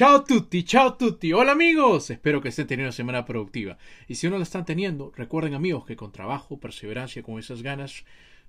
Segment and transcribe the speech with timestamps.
[0.00, 1.30] Ciao tutti, ciao tutti.
[1.30, 2.08] Hola amigos.
[2.08, 3.76] Espero que estén teniendo una semana productiva.
[4.08, 8.06] Y si no la están teniendo, recuerden amigos que con trabajo, perseverancia, con esas ganas,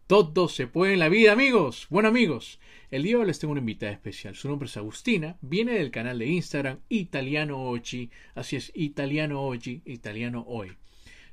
[0.08, 1.88] todo se puede en la vida, amigos.
[1.90, 4.34] Bueno, amigos, el día de hoy les tengo una invitada especial.
[4.34, 8.12] Su nombre es Agustina, viene del canal de Instagram Italiano Oggi.
[8.34, 10.72] Así es, Italiano Oggi, Italiano Hoy.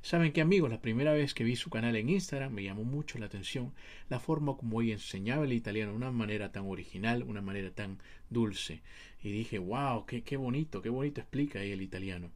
[0.09, 3.19] Saben que amigos, la primera vez que vi su canal en Instagram me llamó mucho
[3.19, 3.73] la atención
[4.09, 7.99] la forma como ella enseñaba el italiano de una manera tan original, una manera tan
[8.31, 8.81] dulce.
[9.21, 12.31] Y dije, wow, qué, qué bonito, qué bonito explica ella el italiano.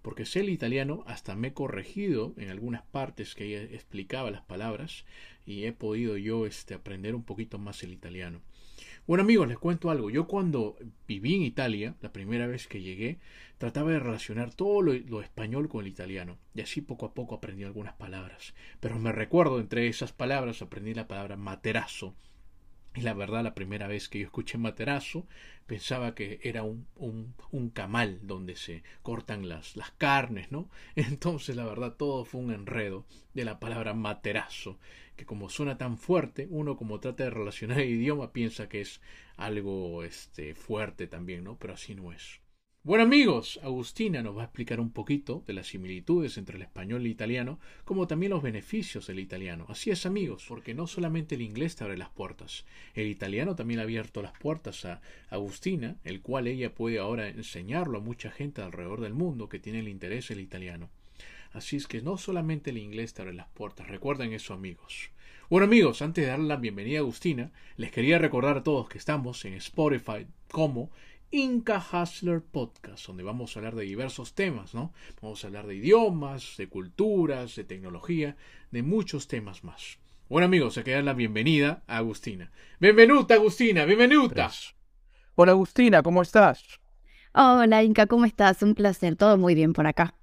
[0.00, 4.42] Porque sé el italiano, hasta me he corregido en algunas partes que ella explicaba las
[4.42, 5.04] palabras
[5.44, 8.42] y he podido yo este, aprender un poquito más el italiano.
[9.08, 10.10] Bueno amigos, les cuento algo.
[10.10, 13.20] Yo cuando viví en Italia, la primera vez que llegué,
[13.56, 16.36] trataba de relacionar todo lo, español con el italiano.
[16.54, 18.52] Y así poco a poco aprendí algunas palabras.
[18.80, 22.14] Pero me recuerdo, entre esas palabras, aprendí la palabra materazo.
[22.98, 25.24] Y la verdad, la primera vez que yo escuché materazo,
[25.66, 30.68] pensaba que era un, un, un camal donde se cortan las, las carnes, ¿no?
[30.96, 34.80] Entonces, la verdad, todo fue un enredo de la palabra materazo
[35.14, 39.00] que como suena tan fuerte, uno como trata de relacionar el idioma piensa que es
[39.36, 41.56] algo este, fuerte también, ¿no?
[41.56, 42.40] Pero así no es.
[42.88, 47.02] Bueno amigos, Agustina nos va a explicar un poquito de las similitudes entre el español
[47.02, 49.66] el italiano, como también los beneficios del italiano.
[49.68, 52.64] Así es amigos, porque no solamente el inglés te abre las puertas,
[52.94, 57.98] el italiano también ha abierto las puertas a Agustina, el cual ella puede ahora enseñarlo
[57.98, 60.88] a mucha gente alrededor del mundo que tiene el interés en el italiano.
[61.52, 65.10] Así es que no solamente el inglés te abre las puertas, recuerden eso amigos.
[65.50, 68.96] Bueno amigos, antes de darle la bienvenida a Agustina, les quería recordar a todos que
[68.96, 70.90] estamos en Spotify como
[71.30, 74.94] Inca Hustler Podcast, donde vamos a hablar de diversos temas, ¿no?
[75.20, 78.36] Vamos a hablar de idiomas, de culturas, de tecnología,
[78.70, 79.98] de muchos temas más.
[80.30, 82.50] Bueno amigos, se queda la bienvenida a Agustina.
[82.80, 84.50] Bienvenuta Agustina, bienvenuta.
[85.34, 86.80] Hola Agustina, ¿cómo estás?
[87.34, 88.62] Hola Inca, ¿cómo estás?
[88.62, 90.14] Un placer, todo muy bien por acá.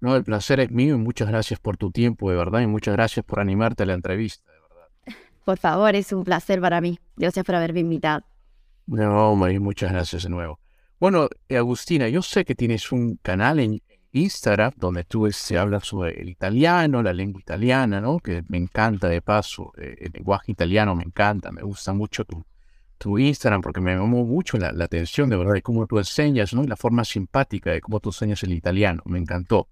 [0.00, 2.94] No, el placer es mío y muchas gracias por tu tiempo, de verdad, y muchas
[2.94, 4.88] gracias por animarte a la entrevista, de verdad.
[5.44, 7.00] Por favor, es un placer para mí.
[7.16, 8.24] Gracias por haberme invitado.
[8.86, 10.58] No, María, muchas gracias de nuevo.
[10.98, 13.82] Bueno, eh, Agustina, yo sé que tienes un canal en
[14.12, 18.18] Instagram donde tú este, hablas sobre el italiano, la lengua italiana, ¿no?
[18.18, 22.44] Que me encanta de paso, eh, el lenguaje italiano me encanta, me gusta mucho tu,
[22.98, 26.52] tu Instagram porque me llamó mucho la, la, atención de verdad de cómo tú enseñas,
[26.54, 26.62] ¿no?
[26.62, 29.68] Y la forma simpática de cómo tú enseñas el italiano, me encantó.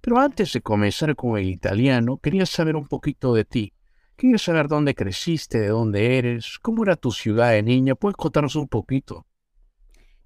[0.00, 3.72] Pero antes de comenzar con el italiano, quería saber un poquito de ti.
[4.16, 7.94] Quería saber dónde creciste, de dónde eres, cómo era tu ciudad de niña.
[7.94, 9.26] ¿Puedes contarnos un poquito?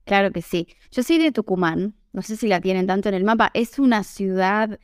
[0.05, 0.69] Claro que sí.
[0.93, 1.95] Yo soy de Tucumán.
[2.13, 3.51] No sé si la tienen tanto en el mapa.
[3.53, 4.79] Es una ciudad,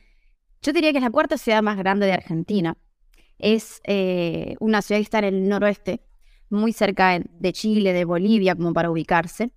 [0.61, 2.77] yo diría que es la cuarta ciudad más grande de Argentina.
[3.37, 6.01] Es eh, una ciudad que está en el noroeste,
[6.49, 9.51] muy cerca de Chile, de Bolivia, como para ubicarse.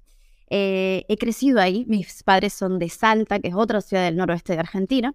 [0.49, 1.85] Eh, he crecido ahí.
[1.89, 5.15] Mis padres son de Salta, que es otra ciudad del noroeste de Argentina.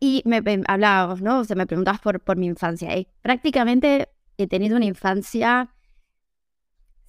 [0.00, 1.40] Y me, hablábamos, ¿no?
[1.40, 2.96] O sea, me preguntabas por, por mi infancia.
[2.96, 5.74] Y prácticamente he tenido una infancia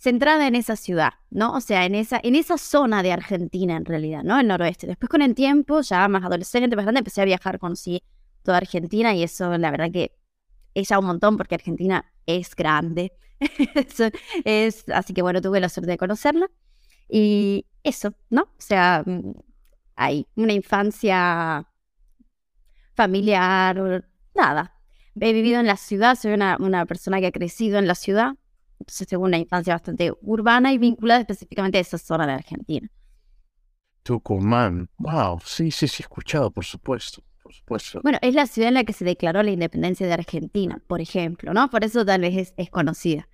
[0.01, 1.53] centrada en esa ciudad, ¿no?
[1.53, 4.39] O sea, en esa, en esa zona de Argentina, en realidad, ¿no?
[4.39, 4.87] El noroeste.
[4.87, 8.03] Después, con el tiempo, ya más adolescente, más grande, empecé a viajar, conocí
[8.41, 10.17] toda Argentina y eso, la verdad que
[10.73, 13.13] es ya un montón porque Argentina es grande.
[14.43, 16.49] es, así que, bueno, tuve la suerte de conocerla.
[17.07, 18.41] Y eso, ¿no?
[18.43, 19.33] O sea, mm,
[19.95, 21.67] hay una infancia
[23.01, 24.75] familiar, nada.
[25.19, 28.33] He vivido en la ciudad, soy una, una persona que ha crecido en la ciudad,
[28.79, 32.87] entonces tengo una infancia bastante urbana y vinculada específicamente a esa zona de Argentina.
[34.03, 37.23] Tucumán, wow, sí, sí, sí, he escuchado, por supuesto.
[38.01, 41.53] Bueno, es la ciudad en la que se declaró la independencia de Argentina, por ejemplo,
[41.53, 41.69] ¿no?
[41.69, 43.27] Por eso tal vez es, es conocida.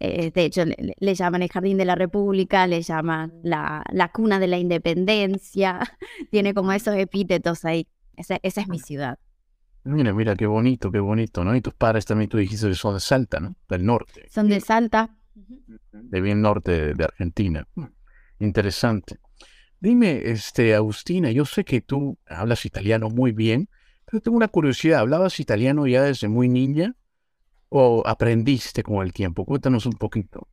[0.00, 4.38] Eh, de hecho, le, llaman el Jardín de la República, le llaman la, la cuna
[4.38, 5.80] de la independencia,
[6.30, 7.86] tiene como esos epítetos ahí.
[8.16, 9.18] Esa, es mi ciudad.
[9.84, 11.54] Mira, mira, qué bonito, qué bonito, ¿no?
[11.54, 13.54] Y tus padres también, tú dijiste que son de Salta, ¿no?
[13.68, 14.26] Del norte.
[14.30, 15.16] Son de Salta.
[15.92, 17.66] De bien norte de, Argentina.
[18.38, 19.18] Interesante.
[19.80, 23.68] Dime, este, Agustina, yo sé que tú hablas italiano muy bien,
[24.06, 25.00] pero tengo una curiosidad.
[25.00, 26.94] ¿Hablabas italiano ya desde muy niña
[27.68, 29.44] o aprendiste con el tiempo?
[29.44, 30.48] Cuéntanos un poquito.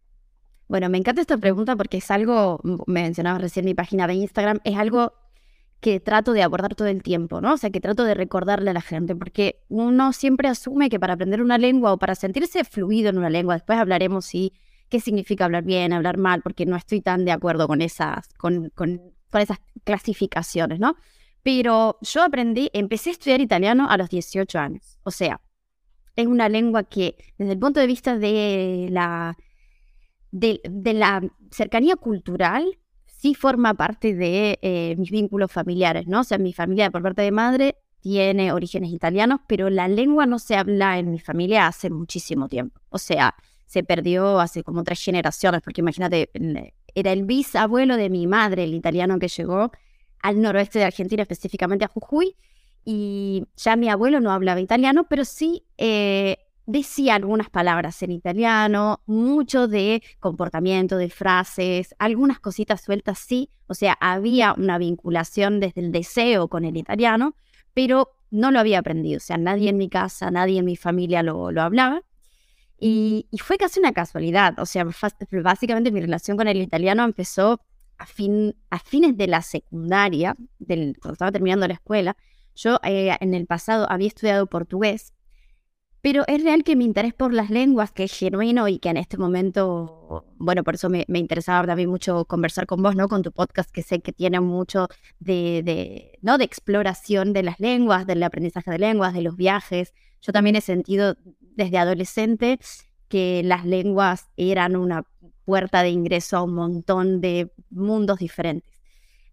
[0.68, 4.60] Bueno, me encanta esta pregunta porque es algo, me mencionabas recién mi página de Instagram,
[4.64, 5.14] es algo
[5.82, 7.54] que trato de abordar todo el tiempo, ¿no?
[7.54, 11.14] O sea, que trato de recordarle a la gente, porque uno siempre asume que para
[11.14, 14.54] aprender una lengua o para sentirse fluido en una lengua, después hablaremos si
[14.90, 18.70] qué significa hablar bien, hablar mal, porque no estoy tan de acuerdo con esas, con,
[18.70, 19.02] con,
[19.32, 20.96] con esas clasificaciones, ¿no?
[21.42, 25.00] Pero yo aprendí, empecé a estudiar italiano a los 18 años.
[25.04, 25.42] O sea,
[26.16, 29.36] es una lengua que desde el punto de vista de la,
[30.30, 32.78] de, de la cercanía cultural
[33.22, 36.22] sí forma parte de eh, mis vínculos familiares, ¿no?
[36.22, 40.40] O sea, mi familia por parte de madre tiene orígenes italianos, pero la lengua no
[40.40, 42.82] se habla en mi familia hace muchísimo tiempo.
[42.90, 43.36] O sea,
[43.68, 46.32] se perdió hace como tres generaciones, porque imagínate,
[46.96, 49.72] era el bisabuelo de mi madre, el italiano que llegó
[50.24, 52.36] al noroeste de Argentina, específicamente a Jujuy,
[52.84, 59.02] y ya mi abuelo no hablaba italiano, pero sí eh, decía algunas palabras en italiano,
[59.06, 65.82] mucho de comportamiento, de frases, algunas cositas sueltas sí, o sea, había una vinculación desde
[65.82, 67.36] el deseo con el italiano,
[67.74, 71.24] pero no lo había aprendido, o sea, nadie en mi casa, nadie en mi familia
[71.24, 72.04] lo, lo hablaba.
[72.84, 74.88] Y, fue casi una casualidad, o sea,
[75.44, 77.62] básicamente mi relación con el italiano empezó
[78.00, 82.18] a, fin, a fines de la secundaria, del, cuando estaba terminando la escuela.
[82.56, 85.14] Yo eh, en el pasado había estudiado portugués
[86.02, 88.98] pero es real que mi interés por las lenguas, que es genuino y que en
[88.98, 93.08] este momento, bueno, por eso me, interesaba también mucho conversar con vos, ¿no?
[93.08, 94.88] Con tu podcast, que sé que tiene mucho
[95.20, 96.40] de, ¿no?
[96.40, 99.94] De exploración de las lenguas, del aprendizaje de lenguas, de los viajes.
[100.22, 102.60] Yo también he sentido desde adolescente
[103.08, 105.04] que las lenguas eran una
[105.46, 108.72] puerta de ingreso a un montón de mundos diferentes.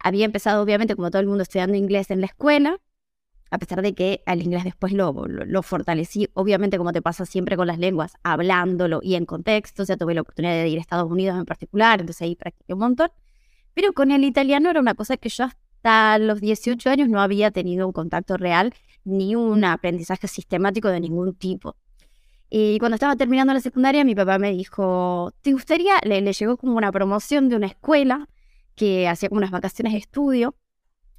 [0.01, 2.79] Había empezado, obviamente, como todo el mundo, estudiando inglés en la escuela,
[3.51, 5.13] a pesar de que al inglés después lo,
[5.63, 10.15] fortalecí, obviamente como te pasa siempre con las lenguas, hablándolo y en contexto, o tuve
[10.15, 13.11] la oportunidad de ir a Estados Unidos en particular, entonces ahí practiqué un montón,
[13.75, 17.51] pero con el italiano era una cosa que yo hasta los 18 años no había
[17.51, 18.75] tenido un contacto real
[19.05, 21.77] ni un aprendizaje sistemático de ningún tipo.
[22.51, 25.95] Y cuando estaba terminando la secundaria, mi papá me dijo, ¿te gustaría?
[26.03, 28.29] Le, le llegó como una promoción de una escuela
[28.75, 30.55] que hacía unas vacaciones de estudio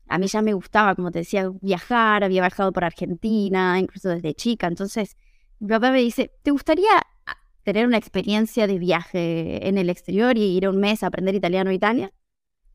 [0.10, 4.34] a mí ya me gustaba, como te decía, viajar, había viajado por Argentina, incluso desde
[4.34, 4.68] chica.
[4.68, 5.16] Entonces,
[5.60, 6.90] mi papá me dice, ¿te gustaría
[7.64, 11.70] tener una experiencia de viaje en el exterior y ir un mes a aprender italiano
[11.70, 12.12] a Italia?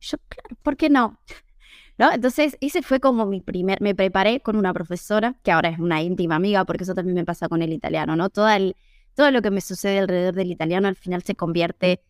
[0.00, 1.18] Yo, claro, ¿por qué no?
[1.98, 2.12] ¿No?
[2.12, 6.02] Entonces, ese fue como mi primer, me preparé con una profesora, que ahora es una
[6.02, 8.30] íntima amiga, porque eso también me pasa con el italiano, ¿no?
[8.30, 8.76] Todo, el,
[9.14, 12.02] todo lo que me sucede alrededor del italiano al final se convierte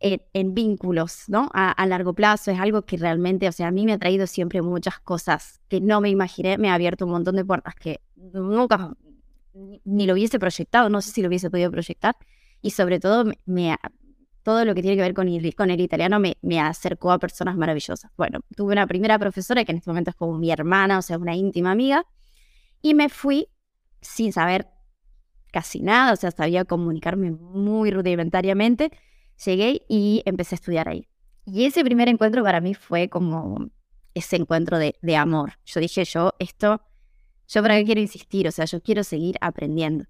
[0.00, 1.50] en, vínculos, ¿no?
[1.52, 4.62] A, largo plazo es algo que realmente, o sea, a mí me ha traído siempre
[4.62, 8.92] muchas cosas que no me imaginé, me ha abierto un montón de puertas que nunca
[9.84, 12.16] ni lo hubiese proyectado, no sé si lo hubiese podido proyectar,
[12.62, 13.76] y sobre todo me,
[14.42, 17.18] todo lo que tiene que ver con el, con el italiano me, me, acercó a
[17.18, 18.10] personas maravillosas.
[18.16, 21.18] Bueno, tuve una primera profesora que en este momento es como mi hermana, o sea,
[21.18, 22.06] una íntima amiga,
[22.80, 23.48] y me fui
[24.00, 24.68] sin saber
[25.52, 28.92] casi nada, o sea, sabía comunicarme muy rudimentariamente,
[29.44, 31.08] llegué y empecé a estudiar ahí.
[31.44, 33.70] Y ese primer encuentro para mí fue como
[34.14, 35.54] ese encuentro de, amor.
[35.64, 36.82] Yo dije, yo, esto,
[37.46, 40.04] yo para qué quiero insistir, o sea, yo quiero seguir aprendiendo.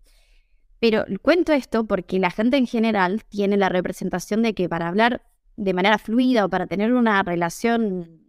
[0.80, 5.22] Pero cuento esto porque la gente en general tiene la representación de que para hablar
[5.56, 8.22] de manera fluida o para tener una relación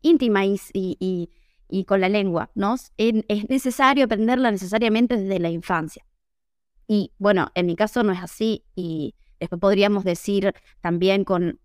[0.00, 1.30] íntima y, y,
[1.68, 2.76] y con la lengua, ¿no?
[2.96, 6.04] Es necesario aprenderla necesariamente desde la infancia.
[6.86, 11.58] Y bueno, en mi caso no es así y Después podríamos decir también con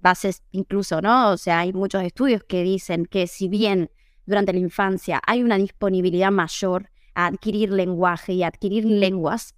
[0.00, 1.32] bases incluso, ¿no?
[1.32, 3.90] O sea, hay muchos estudios que dicen que si bien
[4.24, 9.54] durante la infancia hay una disponibilidad mayor a adquirir lenguaje y adquirir lenguas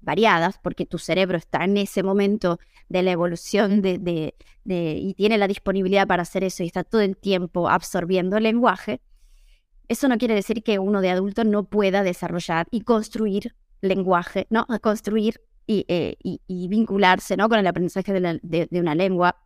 [0.00, 5.48] variadas, porque tu cerebro está en ese momento de la evolución de, y tiene la
[5.48, 9.00] disponibilidad para hacer eso y está todo el tiempo absorbiendo el lenguaje,
[9.88, 14.68] eso no quiere decir que uno de adulto no pueda desarrollar y construir lenguaje, ¿no?
[14.80, 15.40] Construir
[15.88, 17.48] eh, y, vincularse ¿no?
[17.48, 19.36] con el aprendizaje de, una lengua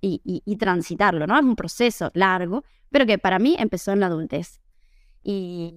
[0.00, 1.36] y, transitarlo, ¿no?
[1.36, 4.60] Es un proceso largo, pero que para mí empezó en la adultez.
[5.22, 5.74] Y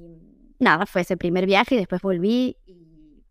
[0.60, 3.24] nada, fue ese primer viaje y después volví y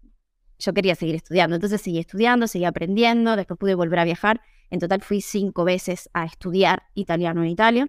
[0.59, 1.55] yo quería seguir estudiando.
[1.55, 4.41] Entonces seguí estudiando, seguí aprendiendo, después pude volver a viajar.
[4.71, 7.89] En total fui cinco veces a estudiar italiano en Italia.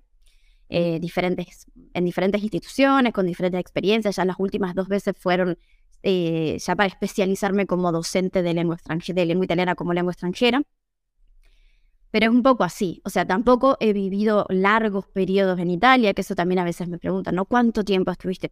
[0.72, 1.66] Eh, diferentes,
[1.96, 4.18] en diferentes instituciones, con diferentes experiencias.
[4.18, 5.58] Ya las últimas dos veces fueron
[6.04, 8.78] eh, ya para especializarme como docente de lengua
[9.08, 10.62] de lengua italiana como lengua extranjera.
[12.12, 16.22] Pero es un poco así, o sea, tampoco he vivido largos periodos en Italia, que
[16.22, 17.46] eso también a veces me preguntan, ¿no?
[17.46, 18.52] ¿Cuánto tiempo estuviste?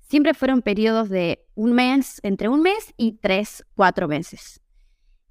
[0.00, 4.60] Siempre fueron periodos de un mes, entre un mes y tres, cuatro meses,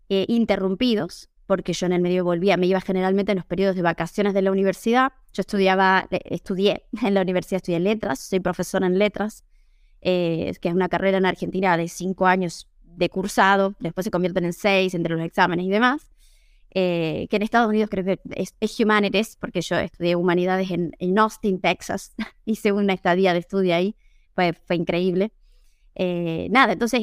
[0.09, 3.81] eh, interrumpidos, porque yo en el medio volvía, me iba generalmente en los periodos de
[3.83, 5.11] vacaciones de la universidad.
[5.33, 9.43] Yo estudiaba, estudié en la universidad, estudié letras, soy profesora en letras,
[10.01, 14.45] eh, que es una carrera en Argentina de cinco años de cursado, después se convierten
[14.45, 16.11] en seis entre los exámenes y demás.
[16.73, 21.59] Eh, que en Estados Unidos creo que es, Humanities, porque yo estudié humanidades en, Austin,
[21.59, 22.15] Texas,
[22.45, 23.95] hice una estadía de estudio ahí,
[24.33, 25.33] fue, fue increíble.
[25.95, 27.01] Eh, nada, entonces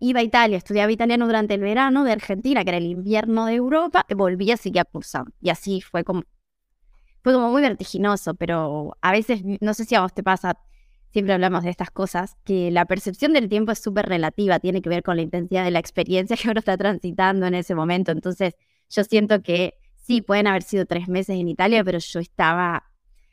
[0.00, 3.54] iba a Italia, estudiaba italiano durante el verano de Argentina, que era el invierno de
[3.54, 5.30] Europa, volvía a seguir cursando.
[5.42, 6.24] Y así fue como,
[7.22, 10.58] fue como muy vertiginoso, pero a veces, no sé si a vos te pasa,
[11.12, 14.88] siempre hablamos de estas cosas, que la percepción del tiempo es súper relativa, tiene que
[14.88, 18.12] ver con la intensidad de la experiencia que uno está transitando en ese momento.
[18.12, 18.54] Entonces,
[18.88, 19.74] yo siento que
[20.06, 22.84] sí, pueden haber sido tres meses en Italia, pero yo estaba,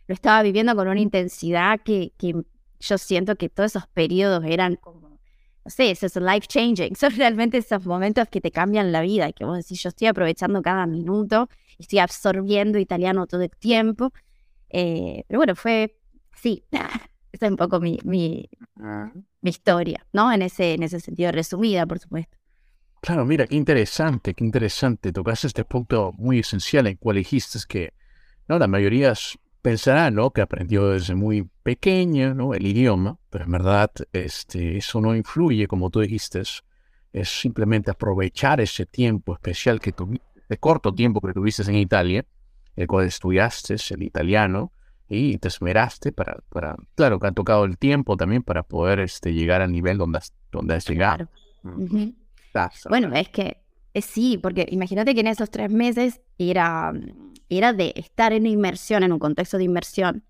[0.07, 2.33] lo estaba viviendo con una intensidad que, que
[2.79, 5.19] yo siento que todos esos periodos eran como,
[5.65, 9.45] no sé, esos life changing, son realmente esos momentos que te cambian la vida que
[9.45, 14.11] vos decís, yo estoy aprovechando cada minuto, estoy absorbiendo italiano todo el tiempo.
[14.69, 15.95] Eh, pero bueno, fue,
[16.35, 16.63] sí,
[17.33, 18.47] esa es un poco mi, mi,
[18.79, 19.11] ah.
[19.41, 20.31] mi historia, ¿no?
[20.31, 22.37] En ese, en ese sentido, resumida, por supuesto.
[23.01, 25.11] Claro, mira, qué interesante, qué interesante.
[25.11, 27.93] Tocaste este punto muy esencial en cual dijiste que
[28.47, 28.59] ¿no?
[28.59, 29.13] la mayoría
[29.61, 30.29] pensará ¿no?
[30.29, 32.53] que aprendió desde muy pequeña ¿no?
[32.53, 36.43] el idioma, pero en verdad este, eso no influye, como tú dijiste.
[37.11, 40.23] Es simplemente aprovechar ese tiempo especial que tuviste,
[40.59, 42.25] corto tiempo que tuviste en Italia,
[42.75, 44.71] el cual estudiaste el italiano
[45.13, 49.33] y te esmeraste para, para, claro, que ha tocado el tiempo también para poder este,
[49.33, 51.29] llegar al nivel donde has, donde has llegado.
[51.63, 52.09] Mm.
[52.89, 53.57] Bueno, es que
[54.01, 56.93] sí, porque imagínate que en esos tres meses era,
[57.49, 60.23] era de estar en inmersión, en un contexto de inmersión,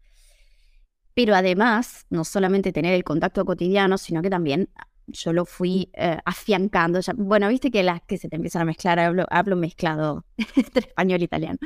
[1.13, 4.69] pero además, no solamente tener el contacto cotidiano, sino que también
[5.07, 6.99] yo lo fui eh, afiancando.
[7.17, 10.25] bueno, viste que las que se te empiezan a mezclar, hablo, hablo mezclado
[10.55, 11.59] entre español e italiano.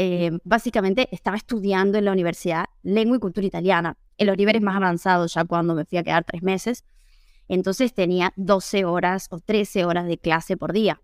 [0.00, 4.76] Eh, básicamente estaba estudiando en la universidad lengua y cultura italiana, en los niveles más
[4.76, 6.84] avanzados, ya cuando me fui a quedar tres meses.
[7.48, 11.02] Entonces tenía 12 horas o 13 horas de clase por día.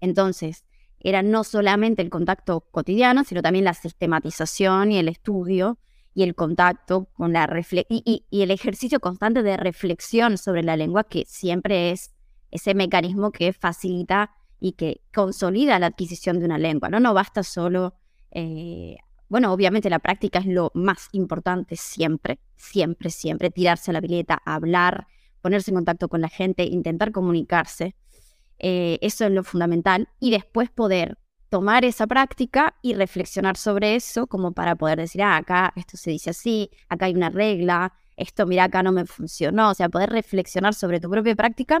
[0.00, 0.64] Entonces,
[0.98, 5.76] era no solamente el contacto cotidiano, sino también la sistematización y el estudio
[6.14, 7.46] y el contacto con la
[7.90, 12.14] y, y, el ejercicio constante de reflexión sobre la lengua, que siempre es
[12.50, 16.88] ese mecanismo que facilita y que consolida la adquisición de una lengua.
[16.88, 17.92] No, no basta solo,
[18.38, 18.98] eh,
[19.30, 24.40] bueno, obviamente la práctica es lo más importante siempre, siempre, siempre, tirarse a la pileta,
[24.44, 25.06] hablar,
[25.40, 27.96] ponerse en contacto con la gente, intentar comunicarse.
[28.58, 30.10] Eh, eso es lo fundamental.
[30.20, 31.16] Y después poder
[31.48, 36.10] tomar esa práctica y reflexionar sobre eso como para poder decir, ah, acá esto se
[36.10, 39.70] dice así, acá hay una regla, esto, mira, acá no me funcionó.
[39.70, 41.80] O sea, poder reflexionar sobre tu propia práctica.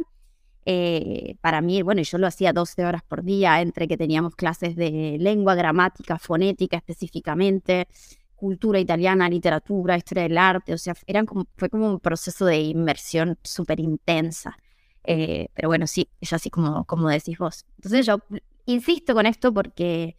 [0.68, 4.74] Eh, para mí, bueno, yo lo hacía 12 horas por día entre que teníamos clases
[4.74, 7.86] de lengua, gramática, fonética específicamente,
[8.34, 12.58] cultura italiana, literatura, historia del arte, o sea, eran como, fue como un proceso de
[12.58, 14.56] inmersión súper intensa.
[15.04, 17.64] Eh, pero bueno, sí, es así como, como decís vos.
[17.76, 18.18] Entonces yo
[18.64, 20.16] insisto con esto porque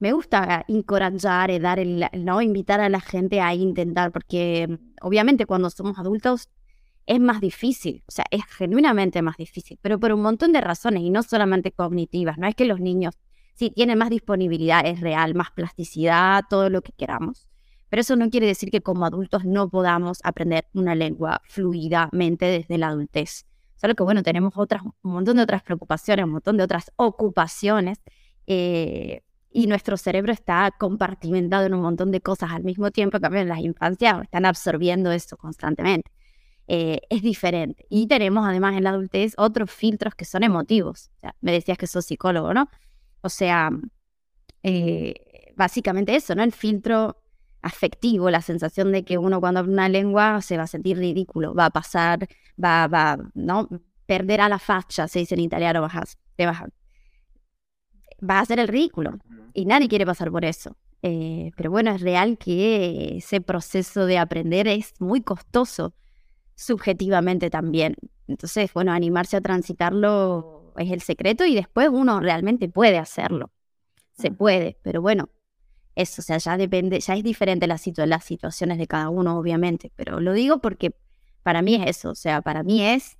[0.00, 5.46] me gusta encorajar y dar el, no invitar a la gente a intentar, porque obviamente
[5.46, 6.50] cuando somos adultos
[7.06, 11.02] es más difícil, o sea, es genuinamente más difícil, pero por un montón de razones
[11.02, 13.18] y no solamente cognitivas, no es que los niños
[13.54, 17.48] Sí, tiene más disponibilidad, es real, más plasticidad, todo lo que queramos.
[17.88, 22.78] Pero eso no quiere decir que como adultos no podamos aprender una lengua fluidamente desde
[22.78, 23.44] la adultez.
[23.76, 28.00] Solo que, bueno, tenemos otras, un montón de otras preocupaciones, un montón de otras ocupaciones.
[28.46, 33.20] Eh, y nuestro cerebro está compartimentado en un montón de cosas al mismo tiempo.
[33.20, 36.10] También las infancias están absorbiendo eso constantemente.
[36.68, 37.86] Eh, es diferente.
[37.90, 41.10] Y tenemos además en la adultez otros filtros que son emotivos.
[41.40, 42.68] me decías que sos psicólogo, ¿no?
[43.20, 43.70] O sea,
[44.62, 46.42] eh, básicamente eso, ¿no?
[46.42, 47.18] El filtro
[47.62, 51.54] afectivo, la sensación de que uno cuando habla una lengua se va a sentir ridículo,
[51.54, 52.28] va a pasar,
[52.62, 53.68] va, va, ¿no?
[54.06, 56.62] Perderá la facha, se dice en italiano, vas te vas
[58.28, 59.18] va a hacer el ridículo.
[59.54, 60.76] Y nadie quiere pasar por eso.
[61.02, 65.94] Eh, pero bueno, es real que ese proceso de aprender es muy costoso
[66.54, 67.96] subjetivamente también.
[68.28, 73.52] Entonces, bueno, animarse a transitarlo es el secreto y después uno realmente puede hacerlo.
[74.12, 75.30] Se puede, pero bueno,
[75.94, 79.92] eso, o sea, ya depende, ya es diferente la las situaciones de cada uno, obviamente,
[79.96, 80.94] pero lo digo porque
[81.42, 83.18] para mí es eso, o sea, para mí es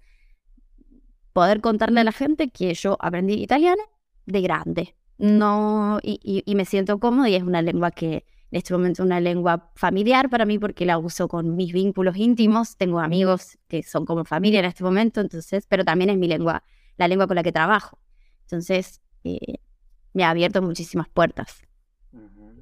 [1.33, 3.83] poder contarle a la gente que yo aprendí italiano
[4.27, 8.75] de grande, no, y, y me siento cómodo y es una lengua que en este
[8.75, 13.01] momento es una lengua familiar para mí porque la uso con mis vínculos íntimos, tengo
[13.01, 16.63] amigos que son como familia en este momento, entonces, pero también es mi lengua
[16.99, 17.99] la lengua con la que trabajo.
[18.43, 19.57] Entonces, eh,
[20.13, 21.63] me ha abierto muchísimas puertas.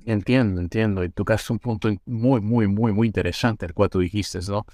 [0.07, 1.03] Entiendo, entiendo.
[1.03, 4.67] Y tocaste un punto muy, muy, muy, muy interesante, el cual tú dijiste, ¿no?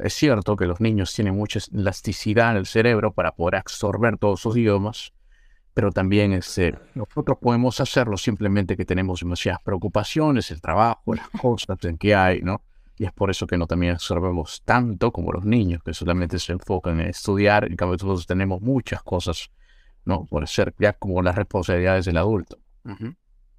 [0.00, 4.40] Es cierto que los niños tienen mucha elasticidad en el cerebro para poder absorber todos
[4.40, 5.12] sus idiomas,
[5.78, 11.78] pero también este, nosotros podemos hacerlo simplemente que tenemos demasiadas preocupaciones, el trabajo, las cosas
[11.84, 12.62] en que hay, ¿no?
[12.96, 16.50] Y es por eso que no también absorbemos tanto como los niños, que solamente se
[16.50, 19.52] enfocan en estudiar, en cambio nosotros tenemos muchas cosas,
[20.04, 20.24] ¿no?
[20.24, 22.58] Por ser ya como las responsabilidades del adulto.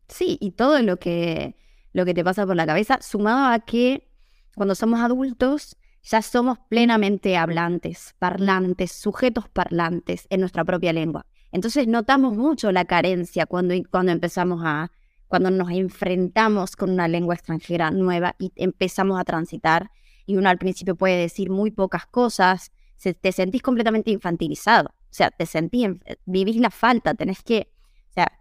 [0.09, 1.55] Sí, y todo lo que,
[1.93, 4.09] lo que te pasa por la cabeza, sumado a que
[4.57, 11.25] cuando somos adultos ya somos plenamente hablantes, parlantes, sujetos parlantes en nuestra propia lengua.
[11.51, 14.91] Entonces notamos mucho la carencia cuando, cuando empezamos a,
[15.27, 19.91] cuando nos enfrentamos con una lengua extranjera nueva y empezamos a transitar
[20.25, 25.07] y uno al principio puede decir muy pocas cosas, se, te sentís completamente infantilizado, o
[25.09, 25.87] sea, te sentís,
[26.25, 27.71] vivís la falta, tenés que,
[28.09, 28.39] o sea,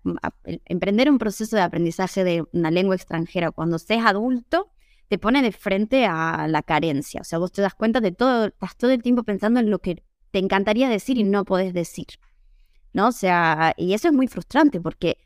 [0.67, 4.71] emprender un proceso de aprendizaje de una lengua extranjera cuando seas adulto
[5.09, 8.49] te pone de frente a la carencia, o sea, vos te das cuenta de todo,
[8.49, 12.07] estás todo el tiempo pensando en lo que te encantaría decir y no podés decir.
[12.93, 13.09] ¿No?
[13.09, 15.19] O sea, y eso es muy frustrante porque,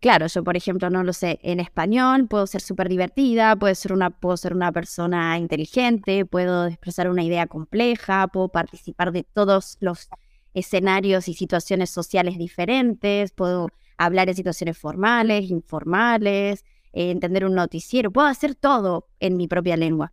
[0.00, 3.92] claro, yo por ejemplo, no lo sé, en español puedo ser súper divertida, puedo ser,
[3.92, 9.76] una, puedo ser una persona inteligente, puedo expresar una idea compleja, puedo participar de todos
[9.80, 10.08] los
[10.54, 18.10] escenarios y situaciones sociales diferentes, puedo hablar en situaciones formales, informales, eh, entender un noticiero,
[18.10, 20.12] puedo hacer todo en mi propia lengua.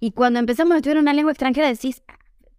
[0.00, 2.02] Y cuando empezamos a estudiar una lengua extranjera decís,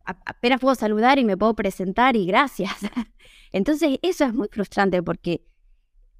[0.06, 2.74] apenas puedo saludar y me puedo presentar y gracias.
[3.52, 5.46] Entonces, eso es muy frustrante porque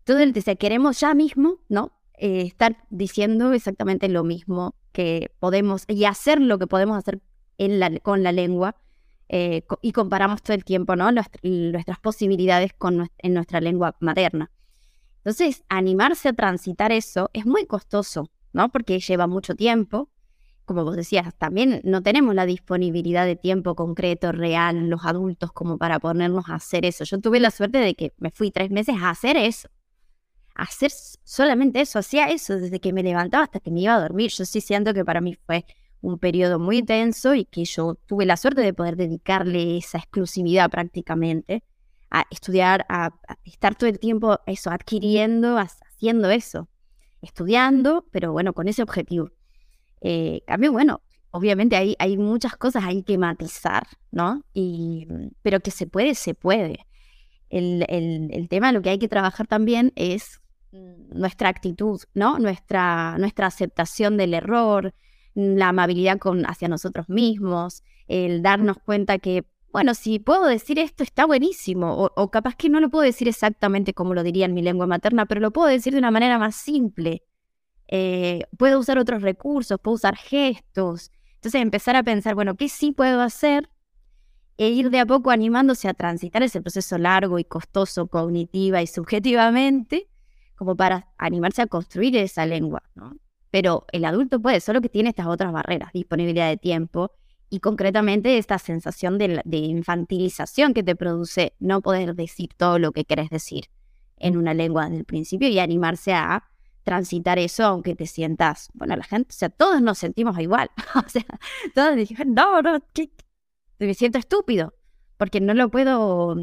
[0.04, 1.92] todo el que queremos ya mismo, ¿no?
[2.18, 7.22] Eh, estar diciendo exactamente lo mismo que podemos y hacer lo que podemos hacer
[8.02, 8.76] con la lengua
[9.30, 11.12] eh, y comparamos todo el tiempo, ¿no?
[11.12, 14.52] nuestras posibilidades con, en nuestra lengua materna.
[15.18, 18.70] Entonces, animarse a transitar eso es muy costoso, ¿no?
[18.70, 20.10] Porque lleva mucho tiempo,
[20.66, 25.78] como vos decías, también no tenemos la disponibilidad de tiempo concreto, real, los adultos, como
[25.78, 27.04] para ponernos a hacer eso.
[27.04, 29.70] Yo tuve la suerte de que me fui tres meses a hacer eso.
[30.56, 30.92] A hacer
[31.24, 34.32] solamente eso, hacía eso desde que me levantaba hasta que me iba a dormir.
[34.32, 35.66] Yo sí siento que para mí fue
[36.02, 40.70] un periodo muy tenso y que yo tuve la suerte de poder dedicarle esa exclusividad
[40.70, 41.64] prácticamente
[42.12, 43.12] a estudiar, a,
[43.44, 46.70] estar todo el tiempo eso, adquiriendo, haciendo eso,
[47.22, 49.32] estudiando, pero bueno, con ese objetivo.
[50.04, 54.44] Eh, cambio, bueno, obviamente hay, hay muchas cosas hay que matizar, ¿no?
[54.54, 55.08] Y,
[55.42, 56.86] pero que se puede, se puede.
[57.50, 62.38] El, el, el, tema, lo que hay que trabajar también es nuestra actitud, ¿no?
[62.38, 64.94] Nuestra, nuestra aceptación del error,
[65.36, 71.04] la amabilidad con, hacia nosotros mismos, el darnos cuenta que, bueno, si puedo decir esto
[71.04, 74.62] está buenísimo, o capaz que no lo puedo decir exactamente como lo diría en mi
[74.62, 77.24] lengua materna, pero lo puedo decir de una manera más simple,
[77.96, 81.12] eh, puedo usar otros recursos, puedo usar gestos.
[81.36, 83.70] Entonces empezar a pensar, bueno, ¿qué sí puedo hacer?
[84.58, 88.88] E ir de a poco animándose a transitar ese proceso largo y costoso cognitiva y
[88.88, 90.10] subjetivamente,
[90.56, 93.16] como para animarse a construir esa lengua, ¿no?
[93.52, 97.12] Pero el adulto puede, solo que tiene estas otras barreras, disponibilidad de tiempo
[97.52, 102.92] y concretamente esta sensación de, de infantilización que te produce no poder decir todo lo
[102.92, 103.66] que querés decir
[104.18, 106.50] en una lengua desde el principio y animarse a
[106.84, 111.10] transitar eso, aunque te sientas, bueno, la gente, o sea, todos nos sentimos igual, o
[111.10, 111.26] sea,
[111.74, 112.80] todos dijeron, no, no,
[113.80, 114.74] me siento estúpido,
[115.18, 116.36] porque no lo puedo,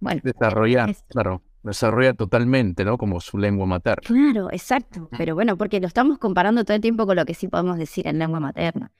[0.00, 0.20] bueno.
[0.22, 2.98] Desarrollar, claro, desarrolla totalmente, ¿no?
[2.98, 4.02] Como su lengua materna.
[4.06, 7.48] Claro, exacto, pero bueno, porque lo estamos comparando todo el tiempo con lo que sí
[7.48, 8.92] podemos decir en lengua materna.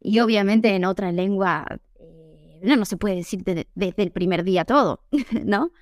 [0.00, 1.66] Y obviamente en otra lengua,
[1.98, 5.00] eh, no, no se puede decir desde el primer día todo,
[5.44, 5.72] ¿no?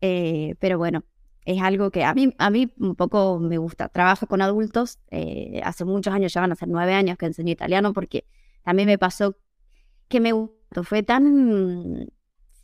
[0.00, 1.04] Eh, pero bueno,
[1.44, 3.88] es algo que a mí, a mí un poco me gusta.
[3.88, 7.52] Trabajo con adultos, eh, hace muchos años, ya van a ser nueve años que enseño
[7.52, 8.26] italiano, porque
[8.62, 9.36] también me pasó
[10.08, 10.84] que me gustó.
[10.84, 12.10] Fue tan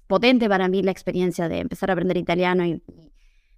[0.07, 2.83] potente para mí la experiencia de empezar a aprender italiano y,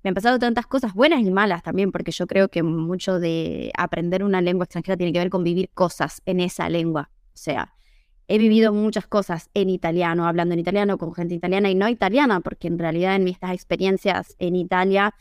[0.03, 3.71] me han pasado tantas cosas buenas y malas también, porque yo creo que mucho de
[3.79, 7.11] aprender una lengua extranjera tiene que ver con vivir cosas en esa lengua.
[7.27, 7.73] O sea,
[8.33, 12.41] he vivido muchas cosas en italiano, hablando en italiano con gente italiana y no italiana,
[12.41, 15.15] porque en realidad en estas experiencias en Italia,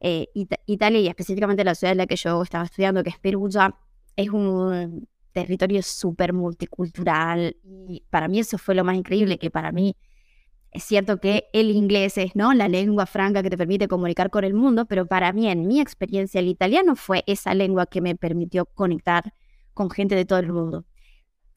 [0.00, 0.26] eh,
[0.66, 3.76] Italia y específicamente la ciudad en la que yo estaba estudiando, que es Perugia,
[4.16, 9.70] es un territorio súper multicultural y para mí eso fue lo más increíble, que para
[9.70, 9.94] mí
[10.72, 12.54] es cierto que el inglés es ¿no?
[12.54, 15.80] la lengua franca que te permite comunicar con el mundo, pero para mí en mi
[15.80, 19.32] experiencia el italiano fue esa lengua que me permitió conectar
[19.74, 20.87] con gente de todo el mundo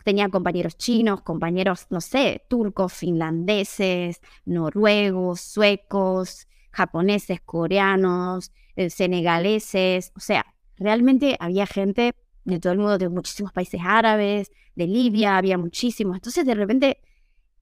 [0.04, 10.20] tenía compañeros chinos, compañeros, no sé, turcos, finlandeses, noruegos, suecos, japoneses, coreanos, eh, senegaleses, o
[10.20, 10.46] sea,
[10.78, 16.16] realmente había gente de todo el mundo, de muchísimos países árabes, de Libia, había muchísimos.
[16.16, 17.02] Entonces, de repente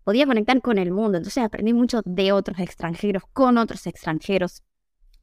[0.03, 1.17] podía conectar con el mundo.
[1.17, 4.63] Entonces, aprendí mucho de otros extranjeros, con otros extranjeros.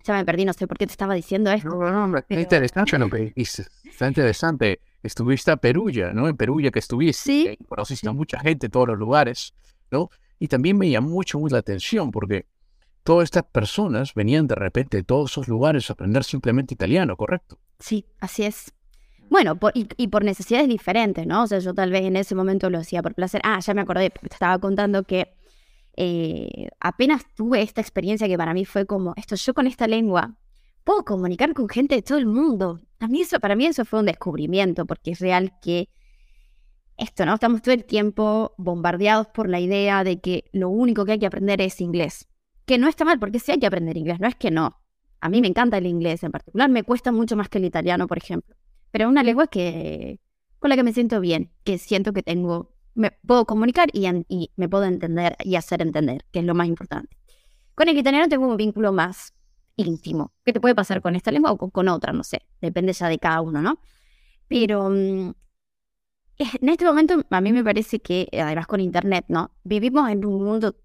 [0.04, 1.68] Ya me perdí, no sé por qué te estaba diciendo esto.
[1.68, 3.68] No, no, está interesante lo que dices.
[3.84, 4.80] Está interesante.
[5.06, 6.28] Estuviste a Perugia, ¿no?
[6.28, 7.22] En Perugia que estuviste.
[7.22, 7.58] Sí.
[7.68, 9.54] Conociste a mucha gente en todos los lugares,
[9.90, 10.10] ¿no?
[10.38, 12.46] Y también me llamó mucho, mucho la atención porque
[13.02, 17.58] todas estas personas venían de repente de todos esos lugares a aprender simplemente italiano, ¿correcto?
[17.78, 18.72] Sí, así es.
[19.30, 21.44] Bueno, y, por necesidades diferentes, ¿no?
[21.44, 23.40] O sea, yo tal vez en ese momento lo hacía por placer.
[23.44, 25.34] Ah, ya me acordé, te estaba contando que
[25.96, 30.34] eh, apenas tuve esta experiencia que para mí fue como, esto, yo con esta lengua
[30.86, 32.80] puedo comunicar con gente de todo el mundo.
[33.00, 35.90] A mí eso, para mí eso fue un descubrimiento, porque es real que
[36.96, 37.34] esto, ¿no?
[37.34, 41.26] Estamos todo el tiempo bombardeados por la idea de que lo único que hay que
[41.26, 42.28] aprender es inglés.
[42.64, 44.80] Que no está mal, porque sí hay que aprender inglés, no es que no.
[45.20, 48.06] A mí me encanta el inglés en particular, me cuesta mucho más que el italiano,
[48.06, 48.56] por ejemplo
[48.96, 50.20] pero una lengua que
[50.58, 54.52] con la que me siento bien, que siento que tengo, me puedo comunicar y, y
[54.56, 57.14] me puedo entender y hacer entender, que es lo más importante.
[57.74, 59.34] Con el italiano tengo un vínculo más
[59.76, 63.08] íntimo, que te puede pasar con esta lengua o con, otra, no sé, depende ya
[63.08, 63.78] de cada uno, ¿no?
[64.48, 65.32] Pero mm,
[66.38, 69.52] en este momento a mí me parece que, además con Internet, ¿no?
[69.64, 70.76] Vivimos en un mundo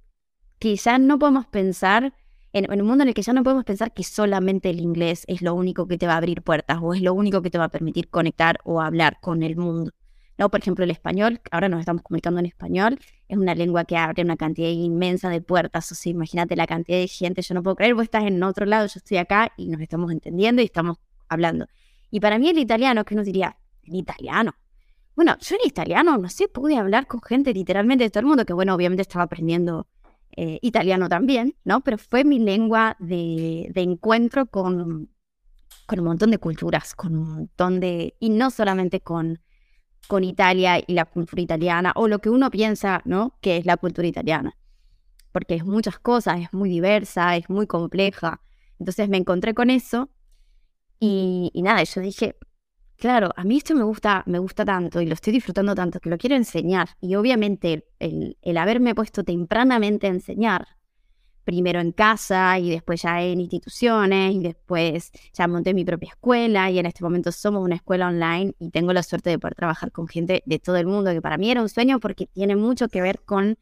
[0.59, 2.13] que ya no podemos pensar
[2.53, 5.41] en, un mundo en el que ya no podemos pensar que solamente el inglés es
[5.41, 7.65] lo único que te va a abrir puertas o es lo único que te va
[7.65, 9.91] a permitir conectar o hablar con el mundo.
[10.37, 10.49] ¿No?
[10.49, 14.23] Por ejemplo, el español, ahora nos estamos comunicando en español, es una lengua que abre
[14.23, 15.91] una cantidad inmensa de puertas.
[15.91, 18.65] O sea, imagínate la cantidad de gente, yo no puedo creer, vos estás en otro
[18.65, 20.97] lado, yo estoy acá y nos estamos entendiendo y estamos
[21.29, 21.67] hablando.
[22.09, 24.55] Y para mí el italiano, que nos diría, el italiano.
[25.15, 28.45] Bueno, yo en italiano, no sé, pude hablar con gente literalmente de todo el mundo,
[28.45, 29.87] que bueno, obviamente estaba aprendiendo
[30.35, 31.81] eh, italiano también, ¿no?
[31.81, 35.09] Pero fue mi lengua de, encuentro con,
[35.85, 38.15] con un montón de culturas, con un montón de...
[38.19, 39.41] Y no solamente con,
[40.07, 43.37] con Italia y la cultura italiana, o lo que uno piensa, ¿no?
[43.41, 44.57] Que es la cultura italiana.
[45.31, 48.41] Porque es muchas cosas, es muy diversa, es muy compleja.
[48.79, 50.09] Entonces me encontré con eso
[50.99, 52.35] y, y nada, yo dije,
[53.01, 56.09] claro, a mí esto me gusta, me gusta tanto y lo estoy disfrutando tanto que
[56.09, 56.89] lo quiero enseñar.
[57.01, 60.67] Y obviamente el, haberme puesto tempranamente a enseñar,
[61.51, 66.71] primero en casa y después ya en instituciones y después ya monté mi propia escuela
[66.71, 69.91] y en este momento somos una escuela online y tengo la suerte de poder trabajar
[69.91, 72.87] con gente de todo el mundo, que para mí era un sueño porque tiene mucho
[72.87, 73.57] que ver con,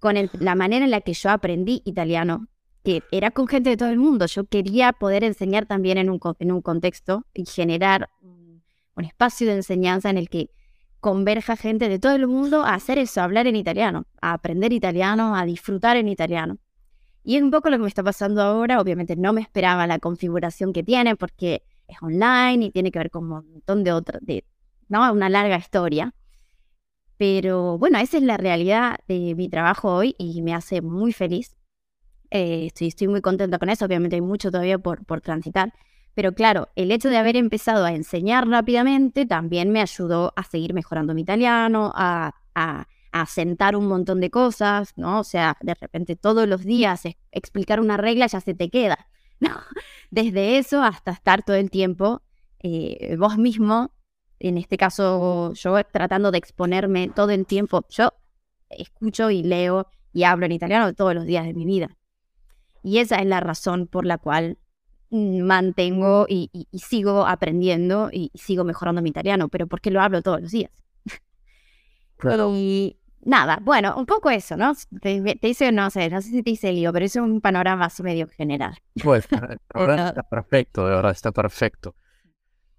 [0.00, 2.48] con la manera en la que yo aprendí italiano
[2.82, 4.26] que era con gente de todo el mundo.
[4.26, 9.54] Yo quería poder enseñar también en un, en un contexto y generar un espacio de
[9.54, 10.50] enseñanza en el que
[10.98, 14.72] converja gente de todo el mundo a hacer eso, a hablar en italiano, a aprender
[14.72, 16.58] italiano, a disfrutar en italiano.
[17.24, 18.80] Y es un poco lo que me está pasando ahora.
[18.80, 23.10] Obviamente no me esperaba la configuración que tiene porque es online y tiene que ver
[23.10, 24.44] con un montón de otras, de,
[24.88, 25.10] ¿no?
[25.12, 26.14] Una larga historia.
[27.16, 31.56] Pero bueno, esa es la realidad de mi trabajo hoy y me hace muy feliz.
[32.30, 33.86] Eh, estoy, estoy muy contenta con eso.
[33.86, 35.72] Obviamente hay mucho todavía por, por transitar.
[36.14, 40.74] Pero claro, el hecho de haber empezado a enseñar rápidamente también me ayudó a seguir
[40.74, 42.86] mejorando mi italiano, a, a,
[43.26, 45.20] sentar un montón de cosas, ¿no?
[45.20, 49.08] O sea, de repente todos los días explicar una regla ya se te queda,
[49.40, 49.56] ¿no?
[50.10, 52.22] Desde eso hasta estar todo el tiempo
[52.66, 53.92] eh, vos mismo,
[54.38, 58.14] en este caso yo tratando de exponerme todo el tiempo, yo
[58.70, 61.96] escucho y leo y hablo en italiano todos los días de mi vida.
[62.82, 64.58] Y esa es la razón por la cual
[65.10, 70.50] mantengo y, sigo aprendiendo y, sigo mejorando mi italiano, pero porque lo hablo todos los
[70.50, 70.70] días.
[72.54, 74.74] Y nada, bueno, un poco eso, ¿no?
[75.00, 78.02] Te, dice, no sé, no sé si te dice lío, pero es un panorama así
[78.02, 78.76] medio general.
[79.02, 81.94] Pues, está perfecto, de verdad, está perfecto.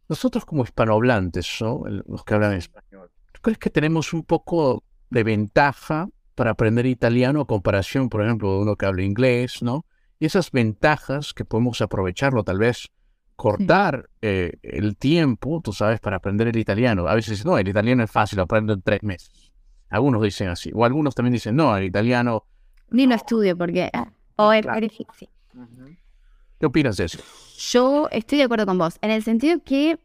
[0.07, 1.83] Nosotros como hispanohablantes, ¿no?
[1.85, 7.41] los que hablan español, ¿tú crees que tenemos un poco de ventaja para aprender italiano
[7.41, 9.85] a comparación, por ejemplo, de uno que habla inglés, ¿no?
[10.19, 12.89] y esas ventajas que podemos aprovecharlo, tal vez
[13.35, 17.07] cortar eh, el tiempo, tú sabes, para aprender el italiano.
[17.07, 19.44] A veces no, el italiano es fácil, aprendo en tres meses.
[19.89, 22.45] Algunos dicen así, o algunos también dicen, no, el italiano...
[22.89, 23.89] Ni lo estudio porque...
[23.93, 25.29] Ah, o es difícil.
[26.59, 27.19] ¿Qué opinas de eso?
[27.69, 29.99] Yo estoy de acuerdo con vos, en el sentido que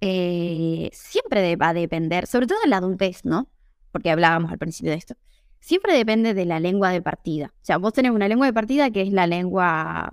[0.00, 3.48] eh, siempre va a depender, sobre todo en la adultez, ¿no?
[3.90, 5.16] Porque hablábamos al principio de esto
[5.62, 7.54] siempre depende de la lengua de partida.
[7.54, 10.10] O sea, vos tenés una lengua de partida que es la lengua,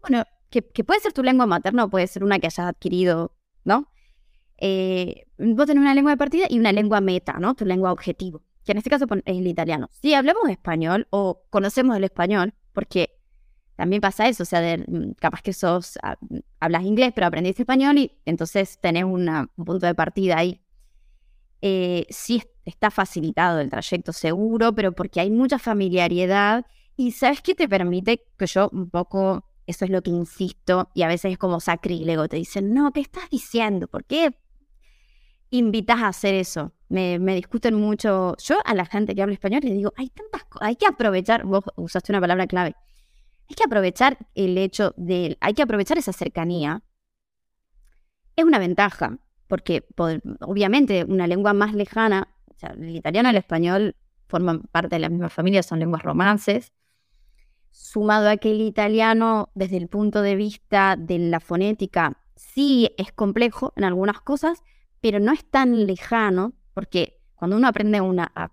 [0.00, 3.86] bueno, que, puede ser tu lengua materna o puede ser una que hayas adquirido, ¿no?
[4.58, 7.54] Eh, vos tenés una lengua de partida y una lengua meta, ¿no?
[7.54, 9.88] Tu lengua objetivo, que en este caso es el italiano.
[10.02, 13.18] Si hablamos español o conocemos el español, porque
[13.76, 17.62] también pasa eso, o sea, mm, capaz que sos, ah, mm, hablas inglés, pero aprendiste
[17.62, 20.60] español y entonces tenés un punto de partida ahí.
[21.62, 26.66] Eh, sí está facilitado el trayecto seguro, pero porque hay mucha familiaridad
[26.96, 31.02] y sabes qué te permite que yo un poco, eso es lo que insisto, y
[31.02, 33.86] a veces es como sacrílego, te dicen, no, ¿qué estás diciendo?
[33.86, 34.34] ¿Por qué
[35.50, 36.72] invitas a hacer eso?
[36.88, 38.36] Me, me discuten mucho.
[38.38, 41.44] Yo a la gente que habla español les digo, hay tantas cosas, hay que aprovechar,
[41.44, 42.74] vos usaste una palabra clave,
[43.48, 46.82] hay que aprovechar el hecho de, hay que aprovechar esa cercanía.
[48.36, 49.86] Es una ventaja, porque
[50.40, 53.96] obviamente una lengua más lejana, o sea, el italiano y el español
[54.28, 56.72] forman parte de la misma familia, son lenguas romances,
[57.70, 63.12] sumado a que el italiano, desde el punto de vista de la fonética, sí es
[63.12, 64.62] complejo en algunas cosas,
[65.00, 68.50] pero no es tan lejano, porque cuando uno aprende una, a,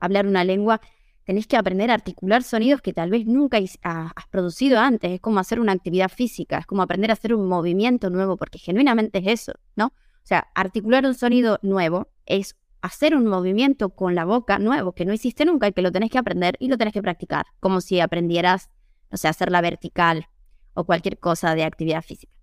[0.00, 0.80] hablar una lengua,
[1.24, 5.10] tenés que aprender a articular sonidos que tal vez nunca has producido antes.
[5.10, 8.58] Es como hacer una actividad física, es como aprender a hacer un movimiento nuevo, porque
[8.58, 9.86] genuinamente es eso, ¿no?
[9.86, 15.04] O sea, articular un sonido nuevo es hacer un movimiento con la boca nuevo que
[15.04, 17.80] no hiciste nunca y que lo tenés que aprender y lo tenés que practicar, como
[17.80, 18.70] si aprendieras,
[19.10, 20.28] no sé, hacerla vertical
[20.74, 22.35] o cualquier cosa de actividad física.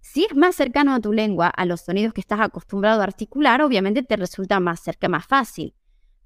[0.00, 3.62] Si es más cercano a tu lengua, a los sonidos que estás acostumbrado a articular,
[3.62, 5.74] obviamente te resulta más cerca, más fácil.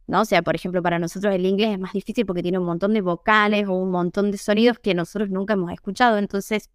[0.07, 0.21] ¿no?
[0.21, 2.93] O sea, por ejemplo, para nosotros el inglés es más difícil porque tiene un montón
[2.95, 6.19] de vocales o un montón de sonidos que nosotros nunca hemos escuchado.
[6.19, 6.71] Entonces,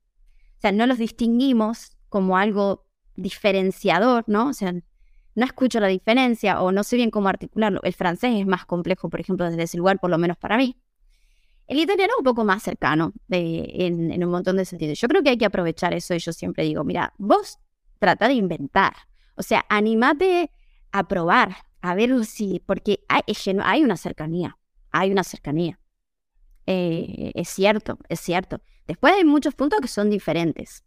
[0.58, 2.86] o sea, no los distinguimos como algo
[3.16, 4.50] diferenciador, ¿no?
[4.50, 7.82] O sea, no escucho la diferencia o no sé bien cómo articularlo.
[7.84, 10.78] El francés es más complejo, por ejemplo, desde ese lugar, por lo menos para mí.
[11.70, 15.00] El italiano un poco más cercano en, un montón de sentidos.
[15.00, 17.60] Yo creo que hay que aprovechar eso y yo siempre digo, mira, vos
[18.00, 18.94] trata de inventar.
[19.36, 20.52] O sea, animate
[20.92, 23.22] a probar, a ver si, porque hay,
[23.64, 24.58] hay una cercanía,
[24.90, 25.80] hay una cercanía.
[26.66, 28.62] Eh, es cierto, es cierto.
[28.88, 30.84] Después hay muchos puntos que son diferentes,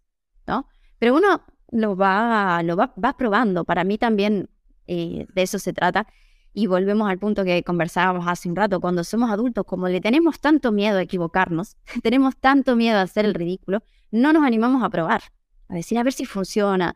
[0.48, 0.66] ¿no?
[0.98, 3.64] Pero uno lo va, lo va, probando.
[3.64, 4.50] Para mí también
[4.88, 6.08] eh, de eso se trata.
[6.54, 10.40] Y volvemos al punto que conversábamos hace un rato, cuando somos adultos, como le tenemos
[10.40, 14.90] tanto miedo a equivocarnos, tenemos tanto miedo a hacer el ridículo, no nos animamos a
[14.90, 15.22] probar,
[15.68, 16.94] a decir a ver si funciona.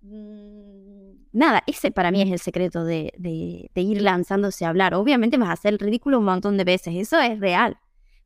[0.00, 0.94] Mm,
[1.32, 4.94] nada, ese para mí es el secreto de, de, ir lanzándose a hablar.
[4.94, 7.76] Obviamente vas a hacer el ridículo un montón de veces, eso es real,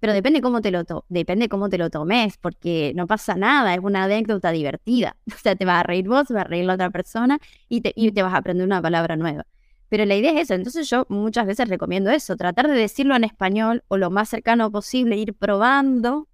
[0.00, 3.80] pero depende cómo te lo depende cómo te lo tomes, porque no pasa nada, es
[3.82, 5.16] una anécdota divertida.
[5.34, 7.38] O sea, te vas a reír vos, va a reír la otra persona
[7.68, 9.44] y te, y te vas a aprender una palabra nueva.
[9.88, 13.24] Pero la idea es eso, entonces yo muchas veces recomiendo eso, tratar de decirlo en
[13.24, 16.28] español o lo más cercano posible, ir probando,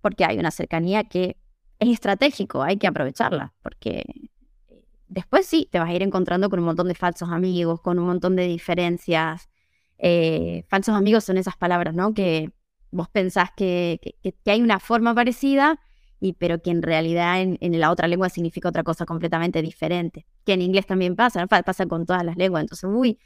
[0.00, 1.36] porque hay una cercanía que
[1.80, 4.04] es estratégico, hay que aprovecharla, porque
[5.08, 8.06] después sí, te vas a ir encontrando con un montón de falsos amigos, con un
[8.06, 9.48] montón de diferencias.
[9.98, 12.14] Eh, falsos amigos son esas palabras, ¿no?
[12.14, 12.52] Que
[12.90, 14.00] vos pensás que,
[14.46, 15.80] hay una forma parecida,
[16.20, 20.26] y, pero que en realidad en, la otra lengua significa otra cosa completamente diferente.
[20.44, 22.62] Que en inglés también pasa, pasa con todas las lenguas.
[22.62, 23.18] Entonces, uy,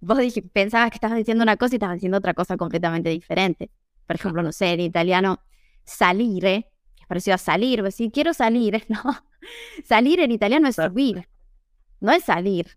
[0.00, 3.70] vos dije, pensabas que estabas diciendo una cosa y estabas diciendo otra cosa completamente diferente.
[4.06, 5.40] Por ejemplo, no sé, en italiano,
[5.84, 9.02] salire, que es parecido a salir, pues si quiero salir, no.
[9.84, 11.28] Salir en italiano es subir,
[12.00, 12.76] no es salir.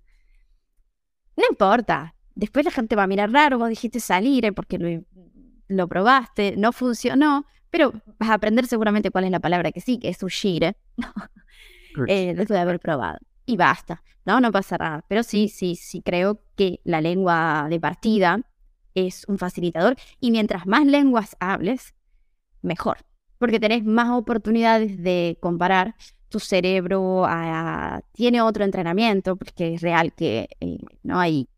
[1.36, 2.16] No importa.
[2.36, 5.04] Después la gente va a mirar raro, vos dijiste salir, porque lo,
[5.68, 10.00] lo probaste, no funcionó, pero vas a aprender seguramente cuál es la palabra que sí,
[10.00, 10.76] que es uscire,
[12.08, 13.20] eh, después de haber probado.
[13.46, 15.06] Y basta, no, no pasa nada.
[15.08, 18.42] Pero sí, sí, sí creo que la lengua de partida
[18.94, 21.94] es un facilitador y mientras más lenguas hables,
[22.62, 22.98] mejor,
[23.38, 25.96] porque tenés más oportunidades de comparar.
[26.30, 27.26] Tu cerebro
[28.12, 31.50] tiene otro entrenamiento, porque es real que eh, no hay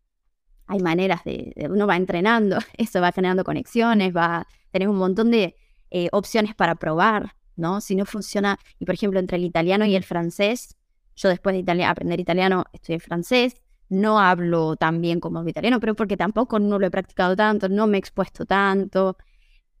[0.66, 5.30] hay maneras de, uno va entrenando, eso va generando conexiones, va a tener un montón
[5.30, 5.54] de
[5.94, 7.82] eh, opciones para probar, ¿no?
[7.82, 10.74] Si no funciona, y por ejemplo, entre el italiano y el francés,
[11.14, 13.56] yo después de aprender italiano estudié francés,
[13.90, 17.68] no hablo tan bien como el italiano, pero porque tampoco no lo he practicado tanto,
[17.68, 19.18] no me he expuesto tanto,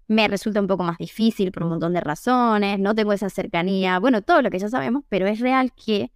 [0.06, 3.98] me resulta un poco más difícil por un montón de razones, no tengo esa cercanía,
[3.98, 6.12] bueno, todo lo que ya sabemos, pero es real que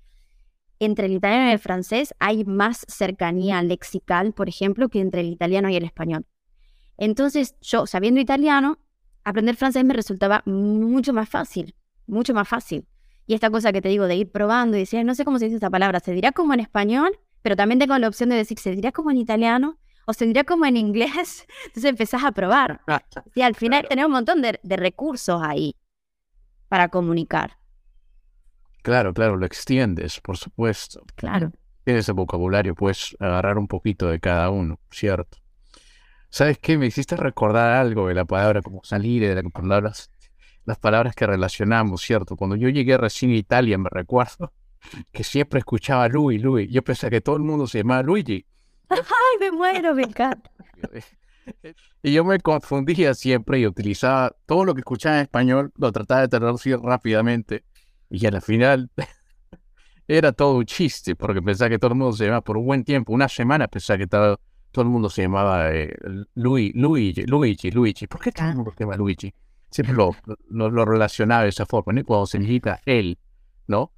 [0.79, 5.29] entre el italiano y el francés hay más cercanía lexical, por ejemplo, que entre el
[5.29, 6.27] italiano y el español.
[6.99, 8.79] Entonces, yo, sabiendo italiano,
[9.27, 11.75] aprender francés me resultaba mucho más fácil,
[12.07, 12.87] mucho más fácil.
[13.27, 15.47] Y esta cosa que te digo de ir probando y decir, no sé cómo se
[15.47, 18.59] dice esta palabra, se dirá como en español, pero también tengo la opción de decir,
[18.61, 21.45] se dirá como en italiano o se dirá como en inglés.
[21.67, 22.81] Entonces empezás a probar.
[23.35, 25.75] Y al final tenés un montón de recursos ahí
[26.69, 27.59] para comunicar.
[28.83, 31.05] Claro, claro, lo extiendes, por supuesto.
[31.17, 31.51] Claro.
[31.83, 35.39] Tienes ese vocabulario, puedes agarrar un poquito de cada uno, ¿cierto?
[36.31, 36.77] ¿Sabes qué?
[36.79, 39.93] Me hiciste recordar algo de la palabra como salir, de la palabra
[40.67, 42.37] las palabras que relacionamos, ¿cierto?
[42.37, 44.53] Cuando yo llegué recién a Italia, me recuerdo
[45.13, 46.69] que siempre escuchaba Luis, Luis.
[46.71, 48.45] Yo pensaba que todo el mundo se llamaba Luigi.
[48.89, 48.99] ¡Ay,
[49.41, 50.51] me muero, me encanta!
[52.03, 56.23] Y yo me confundía siempre y utilizaba todo lo que escuchaba en español, lo trataba
[56.23, 57.65] de traducir rápidamente.
[58.11, 58.91] Y al final
[60.09, 62.83] era todo un chiste, porque pensaba que todo el mundo se llamaba por un buen
[62.83, 64.41] tiempo, una semana pensaba que todo,
[64.77, 65.97] todo el mundo se llamaba eh,
[66.35, 68.07] Luigi, Luigi, Luigi, Luigi.
[68.07, 69.33] ¿Por qué todo el mundo se llama Luigi?
[69.71, 70.15] Siempre lo,
[70.51, 72.05] lo, lo relacionaba de esa forma, ¿no?
[72.05, 73.19] Cuando se necesita él,
[73.67, 73.93] ¿no?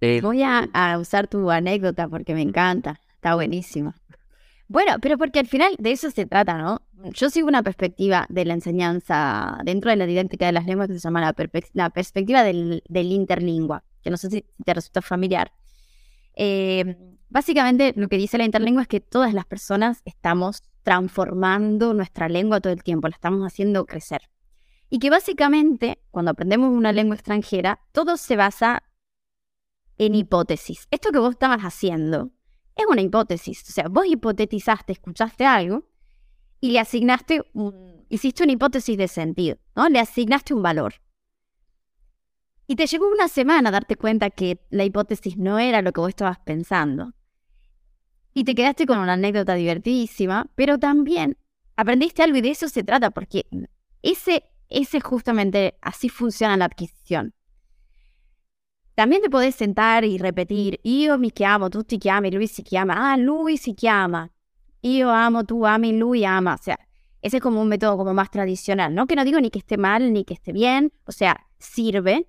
[0.00, 0.22] Él.
[0.22, 3.00] Voy a, a usar tu anécdota porque me encanta.
[3.14, 3.94] Está buenísima.
[4.66, 6.82] Bueno, pero porque al final de eso se trata, ¿no?
[7.12, 10.94] Yo sigo una perspectiva de la enseñanza dentro de la didáctica de las lenguas que
[10.94, 11.20] se llama
[11.74, 15.52] la perspectiva del, del interlingua, que no sé si te resulta familiar.
[16.34, 16.96] Eh,
[17.34, 22.60] básicamente lo que dice la interlingua es que todas las personas estamos transformando nuestra lengua
[22.60, 24.30] todo el tiempo, la estamos haciendo crecer.
[24.88, 28.84] Y que básicamente cuando aprendemos una lengua extranjera, todo se basa
[29.98, 30.86] en hipótesis.
[30.92, 32.30] Esto que vos estabas haciendo
[32.76, 33.68] es una hipótesis.
[33.68, 35.88] O sea, vos hipotetizaste, escuchaste algo
[36.60, 39.88] y le asignaste un, hiciste una hipótesis de sentido, ¿no?
[39.88, 40.94] Le asignaste un valor.
[42.68, 46.00] Y te llegó una semana a darte cuenta que la hipótesis no era lo que
[46.00, 47.12] vos estabas pensando.
[48.34, 51.38] Y te quedaste con una anécdota divertidísima, pero también
[51.76, 53.46] aprendiste algo y de eso se trata, porque
[54.02, 57.32] ese, ese justamente así funciona la adquisición.
[58.96, 63.12] También te podés sentar y repetir, io mi chiamo, tu ti chiami, lui si chiama,
[63.12, 64.30] ah, lui si chiama,
[64.82, 66.54] io amo, tu ami, lui ama.
[66.54, 66.78] O sea,
[67.22, 69.06] ese es como un método como más tradicional, ¿no?
[69.06, 72.28] Que no digo ni que esté mal ni que esté bien, o sea, sirve,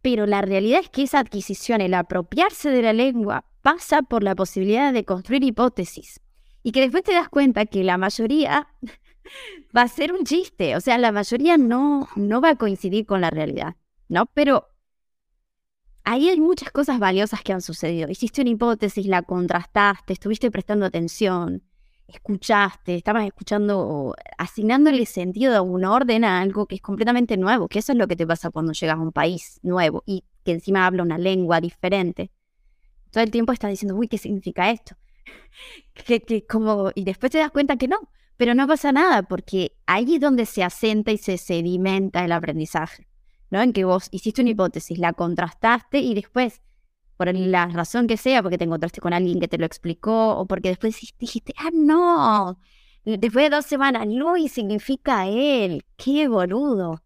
[0.00, 4.34] pero la realidad es que esa adquisición, el apropiarse de la lengua, pasa por la
[4.34, 6.20] posibilidad de construir hipótesis.
[6.62, 8.68] Y que después te das cuenta que la mayoría
[9.76, 13.22] va a ser un chiste, o sea, la mayoría no, no va a coincidir con
[13.22, 14.26] la realidad, ¿no?
[14.26, 14.68] Pero
[16.04, 18.10] ahí hay muchas cosas valiosas que han sucedido.
[18.10, 21.62] Hiciste una hipótesis, la contrastaste, estuviste prestando atención,
[22.06, 27.78] escuchaste, estabas escuchando, asignándole sentido a un orden a algo que es completamente nuevo, que
[27.78, 30.84] eso es lo que te pasa cuando llegas a un país nuevo y que encima
[30.84, 32.30] habla una lengua diferente.
[33.14, 34.96] Todo el tiempo estás diciendo, uy, ¿qué significa esto?
[35.94, 36.90] que, que como...
[36.96, 40.46] Y después te das cuenta que no, pero no pasa nada, porque ahí es donde
[40.46, 43.06] se asenta y se sedimenta el aprendizaje.
[43.50, 43.62] ¿no?
[43.62, 46.60] En que vos hiciste una hipótesis, la contrastaste y después,
[47.16, 50.46] por la razón que sea, porque te encontraste con alguien que te lo explicó o
[50.46, 52.58] porque después dijiste, ah, no,
[53.04, 57.04] después de dos semanas, Luis significa él, qué boludo.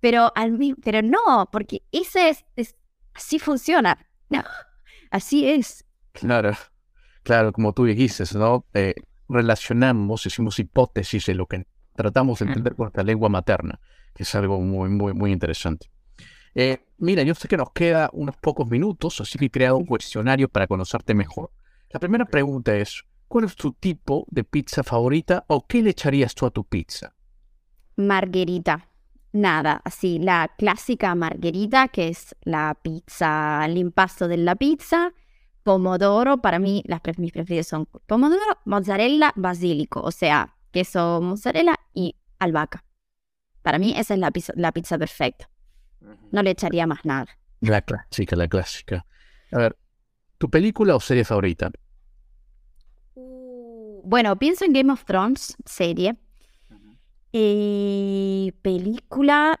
[0.00, 2.74] Pero, al, pero no, porque ese es, es
[3.14, 4.06] así funciona.
[4.30, 4.44] No,
[5.10, 5.84] así es.
[6.12, 6.52] Claro,
[7.22, 8.64] claro, como tú dijiste, ¿no?
[8.74, 8.94] Eh,
[9.28, 13.80] relacionamos, hicimos hipótesis de lo que tratamos de entender con nuestra lengua materna,
[14.14, 15.90] que es algo muy, muy, muy interesante.
[16.54, 19.86] Eh, mira, yo sé que nos queda unos pocos minutos, así que he creado un
[19.86, 21.50] cuestionario para conocerte mejor.
[21.90, 26.34] La primera pregunta es, ¿cuál es tu tipo de pizza favorita o qué le echarías
[26.34, 27.14] tú a tu pizza?
[27.96, 28.89] Margherita.
[29.32, 35.12] Nada, así, la clásica margherita, que es la pizza, el impasto de la pizza,
[35.62, 41.76] pomodoro, para mí las pre mis preferidas son pomodoro, mozzarella, basílico, o sea, queso mozzarella
[41.94, 42.84] y albahaca.
[43.62, 45.48] Para mí esa es la pizza, la pizza perfecta.
[46.32, 47.28] No le echaría más nada.
[47.60, 49.06] La clásica, la clásica.
[49.52, 49.76] A ver,
[50.38, 51.70] ¿tu película o serie favorita?
[54.02, 56.16] Bueno, pienso en Game of Thrones, serie.
[57.32, 59.58] Y película.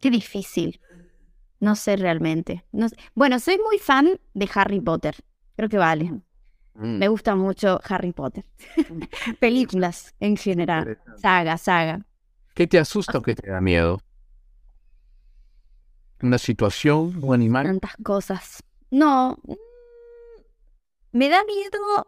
[0.00, 0.80] Qué difícil.
[1.60, 2.64] No sé realmente.
[2.72, 2.96] No sé.
[3.14, 5.16] Bueno, soy muy fan de Harry Potter.
[5.56, 6.10] Creo que vale.
[6.74, 8.44] Mm, Me gusta mucho Harry Potter.
[9.40, 10.98] Películas en general.
[11.16, 12.04] Saga, saga.
[12.54, 14.00] ¿Qué te asusta o qué te da miedo?
[16.20, 17.66] ¿Una situación, un animal?
[17.66, 18.62] Tantas cosas.
[18.90, 19.38] No.
[19.44, 19.54] mm,
[21.12, 22.06] Me da miedo.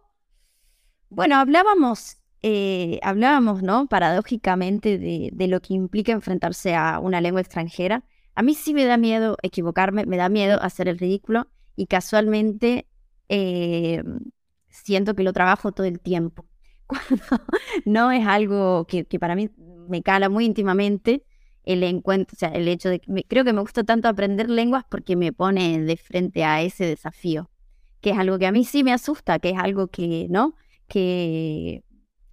[1.08, 3.86] Bueno, hablábamos, eh, hablábamos, ¿no?
[3.88, 8.04] Paradójicamente de, de lo que implica enfrentarse a una lengua extranjera.
[8.34, 12.86] A mí sí me da miedo equivocarme, me da miedo hacer el ridículo y casualmente
[13.28, 14.02] eh,
[14.68, 16.46] siento que lo trabajo todo el tiempo.
[16.86, 17.24] Cuando
[17.84, 19.50] no es algo que, que para mí
[19.88, 21.24] me cala muy íntimamente
[21.64, 24.48] el encuentro, o sea, el hecho de que me- creo que me gusta tanto aprender
[24.50, 27.50] lenguas porque me pone de frente a ese desafío,
[28.00, 30.54] que es algo que a mí sí me asusta, que es algo que, ¿no?
[30.88, 31.82] Que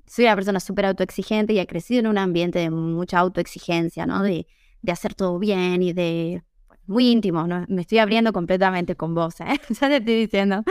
[0.06, 4.22] soy una persona súper autoexigente y he crecido en un ambiente de mucha autoexigencia, ¿no?
[4.24, 4.46] De,
[4.88, 6.44] hacer todo bien y de
[6.86, 7.66] muy íntimo, ¿no?
[7.70, 9.46] Me estoy abriendo completamente con vos, ¿eh?
[9.82, 10.64] Ya te estoy diciendo.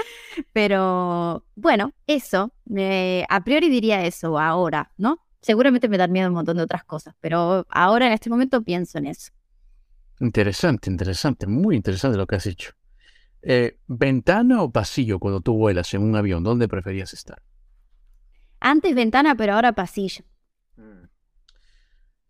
[0.53, 5.18] Pero bueno, eso, me- a priori diría eso ahora, ¿no?
[5.41, 8.99] Seguramente me dan miedo un montón de otras cosas, pero ahora en este momento pienso
[8.99, 9.33] en eso.
[10.20, 12.72] Interesante, interesante, muy interesante lo que has dicho.
[13.43, 16.45] Eh, ¿Ventana o pasillo cuando tú vuelas en un avión?
[16.45, 17.43] ¿Dónde preferías estar?
[18.64, 20.24] Antes ventana, pero ahora pasillo.
[20.76, 21.08] Mm.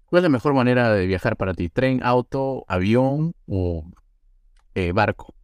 [0.06, 1.68] ¿Cuál es la mejor manera de viajar para ti?
[1.68, 3.84] ¿Tren, auto, avión o
[4.74, 5.34] eh, barco?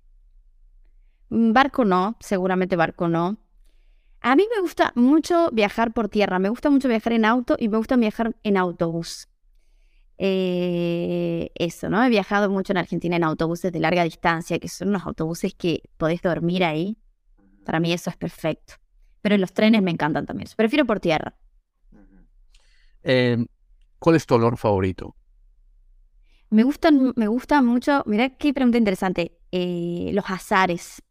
[1.28, 3.36] Mm, barco no, seguramente barco no.
[4.22, 7.68] A mí me gusta mucho viajar por tierra, me gusta mucho viajar en auto y
[7.68, 9.28] me gusta viajar en autobús.
[10.16, 12.02] Eh, eso, ¿no?
[12.02, 15.82] He viajado mucho en Argentina en autobuses de larga distancia, que son unos autobuses que
[15.98, 16.96] podés dormir ahí.
[17.66, 18.74] Para mí eso es perfecto.
[19.28, 20.48] Pero los trenes me encantan también.
[20.56, 21.34] Prefiero por tierra.
[23.02, 23.46] Em,
[23.98, 25.14] ¿Cuál es tu olor favorito?
[26.48, 28.02] Me gustan, me gusta mucho.
[28.06, 29.38] Mira qué pregunta interesante.
[29.52, 31.02] Eh, los azares.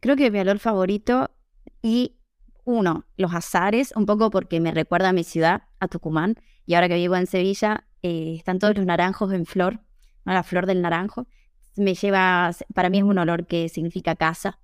[0.00, 1.30] Creo que mi olor favorito
[1.82, 2.16] y
[2.64, 6.88] uno, los azares, un poco porque me recuerda a mi ciudad, a Tucumán, y ahora
[6.88, 9.80] que vivo en Sevilla, eh, están todos los naranjos en flor,
[10.24, 11.26] la flor del naranjo.
[11.76, 14.60] Me lleva, para mí es un olor que significa casa.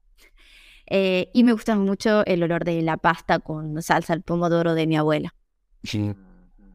[0.86, 4.86] Eh, y me gusta mucho el olor de la pasta con salsa al pomodoro de
[4.86, 5.34] mi abuela.
[5.82, 6.14] Sí.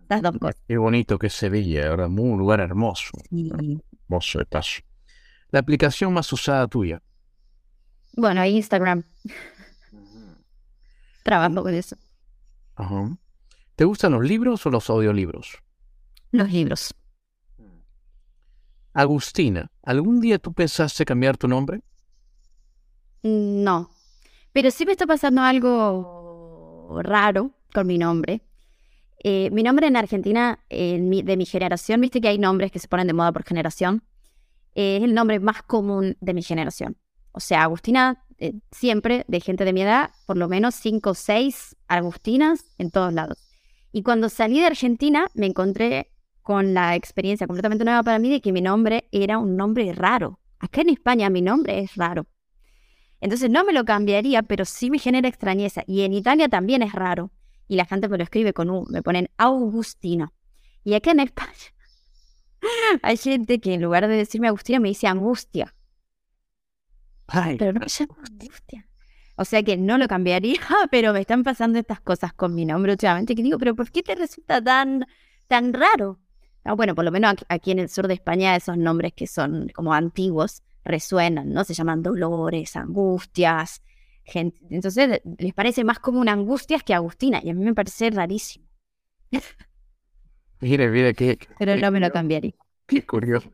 [0.10, 0.62] Las dos cosas.
[0.68, 3.12] Qué bonito que es Sevilla, ahora un lugar hermoso.
[3.32, 4.82] Hermoso de paso.
[5.50, 7.02] La aplicación más usada tuya.
[8.18, 9.04] Bueno, Instagram.
[11.24, 11.96] Trabajo con eso.
[12.76, 13.18] Ajá.
[13.76, 15.58] ¿Te gustan los libros o los audiolibros?
[16.32, 16.94] Los libros.
[18.94, 21.82] Agustina, ¿algún día tú pensaste cambiar tu nombre?
[23.24, 23.90] No,
[24.54, 28.42] pero sí me está pasando algo raro con mi nombre.
[29.24, 33.08] Eh, mi nombre en Argentina, de mi generación, viste que hay nombres que se ponen
[33.08, 34.04] de moda por generación.
[34.74, 36.98] Eh, es el nombre más común de mi generación.
[37.34, 41.14] O sea, Agustina, eh, siempre de gente de mi edad, por lo menos cinco o
[41.14, 43.38] seis Agustinas en todos lados.
[43.92, 48.42] Y cuando salí de Argentina, me encontré con la experiencia completamente nueva para mí de
[48.42, 50.40] que mi nombre era un nombre raro.
[50.60, 52.26] Acá en España mi nombre es raro.
[53.22, 55.84] Entonces no me lo cambiaría, pero sí me genera extrañeza.
[55.88, 57.32] Y en Italia también es raro.
[57.68, 60.34] Y la gente me lo escribe con U, me ponen Augustino.
[60.84, 61.54] Y acá en España
[63.04, 65.74] hay gente que en lugar de decirme Agustina me dice angustia.
[67.58, 68.88] pero no me llamo angustia.
[69.38, 70.60] O sea que no lo cambiaría,
[70.92, 74.02] pero me están pasando estas cosas con mi nombre últimamente que digo, pero ¿por qué
[74.02, 75.06] te resulta tan,
[75.48, 76.20] tan raro?
[76.64, 79.70] Ah, bueno, por lo menos aquí en el sur de España esos nombres que son
[79.70, 81.64] como antiguos resuenan, ¿no?
[81.64, 83.84] Se llaman dolores, angustias.
[84.24, 84.60] Gente.
[84.70, 88.68] Entonces les parece más como una angustia que Agustina y a mí me parece rarísimo.
[90.60, 91.40] Mire, mire, qué...
[91.58, 92.54] Pero no me lo cambiaría.
[92.86, 93.50] Qué curioso.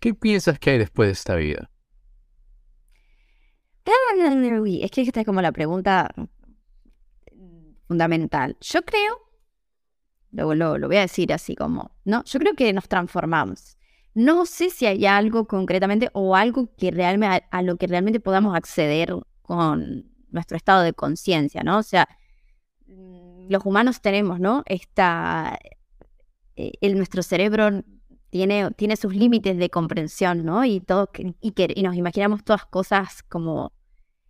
[0.00, 1.70] ¿Qué piensas que hay después de esta vida?
[4.80, 6.10] Es que esta es como la pregunta
[7.86, 8.56] fundamental.
[8.60, 9.24] Yo creo
[10.34, 12.24] Luego lo, voy a decir así como, ¿no?
[12.24, 13.78] Yo creo que nos transformamos.
[14.14, 18.56] No sé si hay algo concretamente o algo que realmente, a, lo que realmente podamos
[18.56, 21.78] acceder con nuestro estado de conciencia, ¿no?
[21.78, 22.08] O sea,
[22.86, 24.62] mm, los humanos tenemos, ¿no?
[24.66, 25.58] Esta,
[26.56, 27.82] eh, el, nuestro cerebro
[28.30, 30.64] tiene, tiene sus límites de comprensión, ¿no?
[30.64, 31.10] Y, todo,
[31.40, 33.72] y, que, y nos imaginamos todas cosas como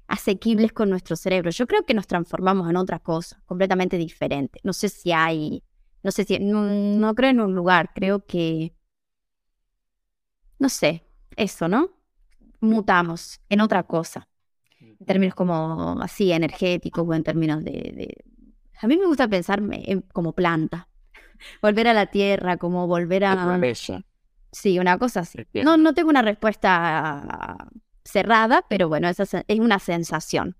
[0.07, 1.51] asequibles con nuestro cerebro.
[1.51, 4.61] Yo creo que nos transformamos en otra cosa, completamente diferente.
[4.63, 5.63] No sé si hay
[6.05, 8.75] no sé si, no, creo en un lugar, creo que,
[10.65, 11.05] no sé,
[11.37, 11.91] eso, ¿no?
[12.59, 14.27] Mutamos en otra cosa,
[14.81, 18.25] en términos como así energéticos o en términos de...
[18.81, 20.89] A mí me gusta pensarme como planta,
[21.61, 23.35] volver a la tierra, como volver a...
[24.53, 25.41] Sí, una cosa así.
[25.53, 27.69] No, no tengo una respuesta
[28.03, 30.57] cerrada, pero bueno, esa es una sensación.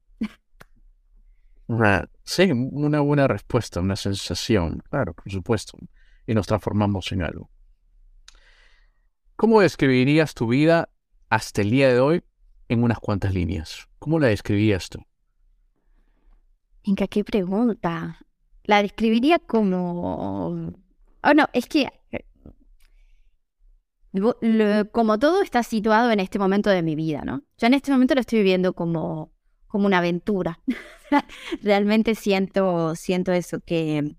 [2.25, 5.79] sí, una buena respuesta, una sensación, claro, por supuesto.
[6.27, 7.49] Y nos transformamos en algo.
[9.37, 10.89] ¿Cómo describirías tu vida
[11.29, 12.23] hasta el día de hoy
[12.69, 13.89] en unas cuantas líneas?
[13.99, 15.01] ¿Cómo la describirías tú?
[16.87, 18.19] Venga, qué pregunta.
[18.65, 20.73] La describiría como...
[21.23, 21.89] Oh, no, es que
[24.93, 27.43] como todo está situado en este momento de mi vida, ¿no?
[27.59, 29.35] Yo en este momento lo estoy viviendo como
[29.75, 30.61] como una aventura.
[31.63, 34.15] Realmente siento, siento eso, que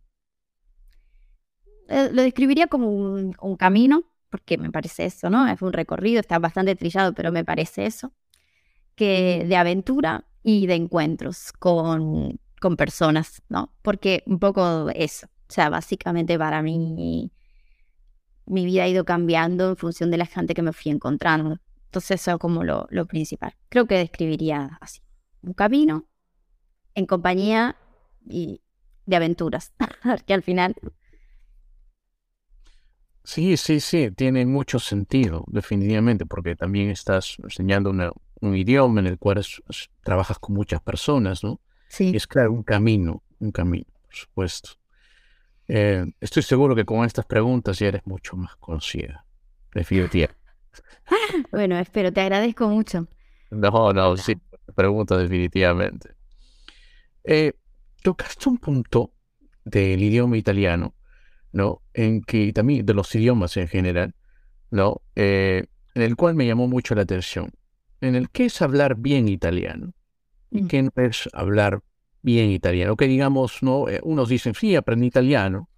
[1.87, 4.03] eh, lo describiría como un, camino,
[4.35, 5.47] porque me parece eso, ¿no?
[5.47, 8.11] Es un recorrido, está bastante trillado, pero me parece eso,
[8.93, 13.73] que de aventura y de encuentros con, con personas, ¿no?
[13.81, 17.31] Porque un poco eso, o sea, básicamente para mí
[18.45, 21.57] mi vida ha ido cambiando en función de la gente que me fui encontrando.
[21.85, 23.53] Entonces eso es como lo, lo principal.
[23.69, 24.99] Creo que describiría así
[25.43, 26.09] un camino
[26.93, 27.77] en compañía
[28.27, 28.61] y,
[29.05, 29.73] de aventuras,
[30.25, 30.75] que al final...
[33.25, 39.17] Sí, sí, sí, tiene mucho sentido, definitivamente, porque también estás enseñando un idioma en el
[39.17, 39.43] cual
[40.03, 41.59] trabajas con muchas personas, ¿no?
[41.87, 42.11] Sí.
[42.11, 44.69] Y es claro, un camino, un camino, por supuesto.
[45.67, 49.25] Eh, estoy seguro que con estas preguntas ya eres mucho más conocida,
[49.73, 50.39] definitivamente.
[51.51, 53.07] bueno, espero, te agradezco mucho.
[53.49, 54.37] No, no, sí,
[54.75, 56.15] pregunta definitivamente.
[57.23, 57.53] Eh,
[58.03, 59.13] tocaste un punto
[59.63, 60.93] del idioma italiano,
[61.55, 61.81] ¿no?
[61.93, 64.13] En que también de los idiomas en general,
[64.71, 65.01] ¿no?
[65.15, 67.49] Eh, en el cual me llamó mucho la atención,
[68.01, 69.93] en el que es hablar bien italiano
[70.51, 70.67] y mm.
[70.67, 71.81] que no es hablar
[72.21, 73.87] bien italiano, que digamos, ¿no?
[73.87, 75.69] Eh, unos dicen, sí, aprendí italiano,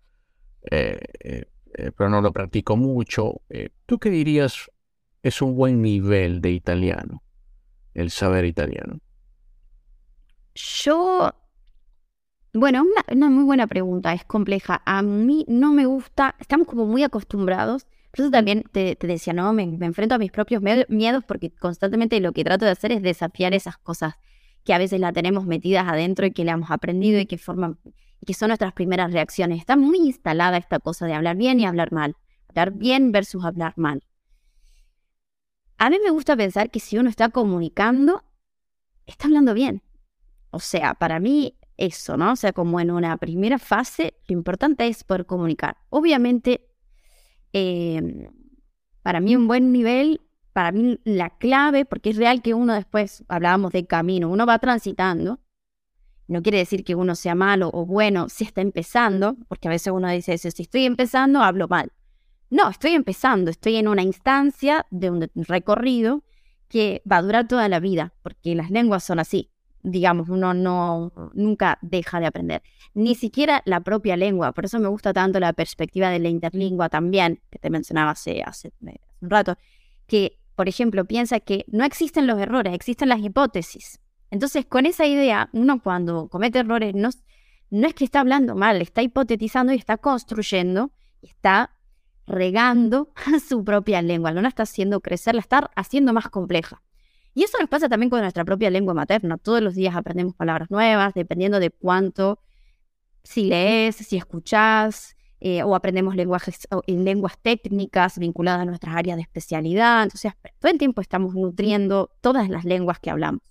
[0.61, 3.41] pero no lo practico mucho.
[3.85, 4.71] ¿Tú qué dirías
[5.21, 7.21] es un buen nivel de italiano,
[7.93, 8.99] el saber italiano?
[10.55, 11.31] Yo,
[12.57, 14.81] bueno, una, una muy buena pregunta, es compleja.
[14.85, 17.85] A mí no me gusta, estamos como muy acostumbrados.
[18.11, 22.31] Por eso también te, decía, no, me, enfrento a mis propios miedos porque constantemente lo
[22.31, 24.15] que trato de hacer es desafiar esas cosas
[24.63, 27.77] que a veces la tenemos metidas adentro y que le hemos aprendido y que forman,
[27.85, 29.59] y que son nuestras primeras reacciones.
[29.59, 32.15] Está muy instalada esta cosa de hablar bien y hablar mal.
[32.49, 34.03] Hablar bien versus hablar mal.
[35.77, 38.23] A mí me gusta pensar que si uno está comunicando,
[39.05, 39.83] está hablando bien.
[40.49, 42.33] O sea, para mí eso, ¿no?
[42.33, 45.77] O sea, como en una primera fase, lo importante es poder comunicar.
[45.89, 46.67] Obviamente,
[47.53, 48.29] em,
[49.03, 50.21] para mí un buen nivel,
[50.53, 54.59] para mí la clave, porque es real que uno después, hablábamos de camino, uno va
[54.59, 55.39] transitando.
[56.27, 59.93] No quiere decir que uno sea malo o bueno si está empezando, porque a veces
[59.93, 61.93] uno dice eso, si estoy empezando, hablo mal.
[62.49, 66.23] No, estoy empezando, estoy en una instancia de un recorrido
[66.69, 69.51] que va a durar toda la vida, porque las lenguas son así.
[69.89, 72.61] Digamos, uno no nunca deja de aprender,
[72.93, 74.51] ni siquiera la propia lengua.
[74.51, 78.43] Por eso me gusta tanto la perspectiva de la interlingua también, que te mencionaba hace,
[78.43, 79.57] hace, un rato,
[80.05, 84.01] que, por ejemplo, piensa que no existen los errores, existen las hipótesis.
[84.29, 87.09] Entonces, con esa idea, uno cuando comete errores no,
[87.69, 91.77] no es que está hablando mal, está hipotetizando y está construyendo, está
[92.25, 93.13] regando
[93.47, 96.81] su propia lengua, no la está haciendo crecer, la está haciendo más compleja.
[97.37, 99.37] Y eso nos pasa también con nuestra propia lengua materna.
[99.37, 102.39] Todos los días aprendemos palabras nuevas, dependiendo de cuánto,
[103.23, 109.21] si lees, si escuchás, eh, o aprendemos lenguajes, lenguas técnicas vinculadas a nuestras áreas de
[109.21, 110.01] especialidad.
[110.01, 113.43] Entonces, todo el tiempo estamos nutriendo todas las lenguas que hablamos.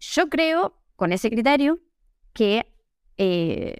[0.00, 1.78] Yo creo, con ese criterio,
[2.32, 2.66] que
[3.16, 3.76] eh,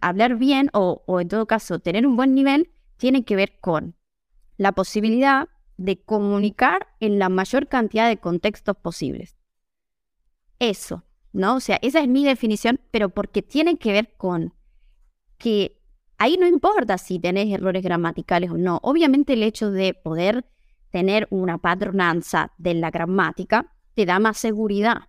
[0.00, 3.94] hablar bien o, en todo caso tener un buen nivel tiene que ver con
[4.56, 9.36] la posibilidad de comunicar en la mayor cantidad de contextos posibles.
[10.58, 11.56] Eso, ¿no?
[11.56, 14.54] O sea, esa es mi definición, pero porque tiene que ver con
[15.38, 15.78] que
[16.18, 18.80] ahí no importa si tenés errores gramaticales o no.
[18.82, 20.46] Obviamente el hecho de poder
[20.90, 25.08] tener una patronanza de la gramática te da más seguridad,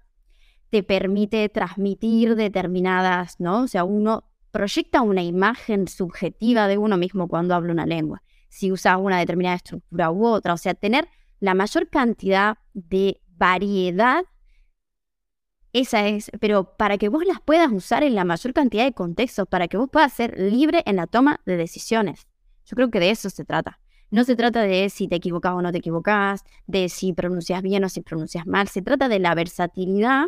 [0.70, 3.64] te permite transmitir determinadas, ¿no?
[3.64, 8.72] O sea, uno proyecta una imagen subjetiva de uno mismo cuando habla una lengua, si
[8.72, 11.08] usa una determinada estructura u otra, o sea, tener
[11.40, 14.24] la mayor cantidad de variedad,
[15.74, 19.48] esa es, pero para que vos las puedas usar en la mayor cantidad de contextos,
[19.48, 22.28] para que vos puedas ser libre en la toma de decisiones.
[22.66, 23.80] Yo creo que de eso se trata.
[24.10, 27.84] No se trata de si te equivocas o no te equivocas, de si pronuncias bien
[27.84, 28.70] o si pronuncias mal.
[28.70, 30.26] Se trata de la versatilidad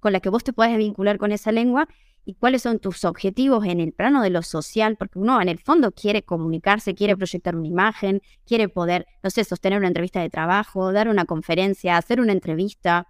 [0.00, 1.88] con la que vos te puedes vincular con esa lengua
[2.24, 5.58] y cuáles son tus objetivos en el plano de lo social, porque uno en el
[5.58, 10.30] fondo quiere comunicarse, quiere proyectar una imagen, quiere poder, no sé, sostener una entrevista de
[10.30, 13.08] trabajo, dar una conferencia, hacer una entrevista.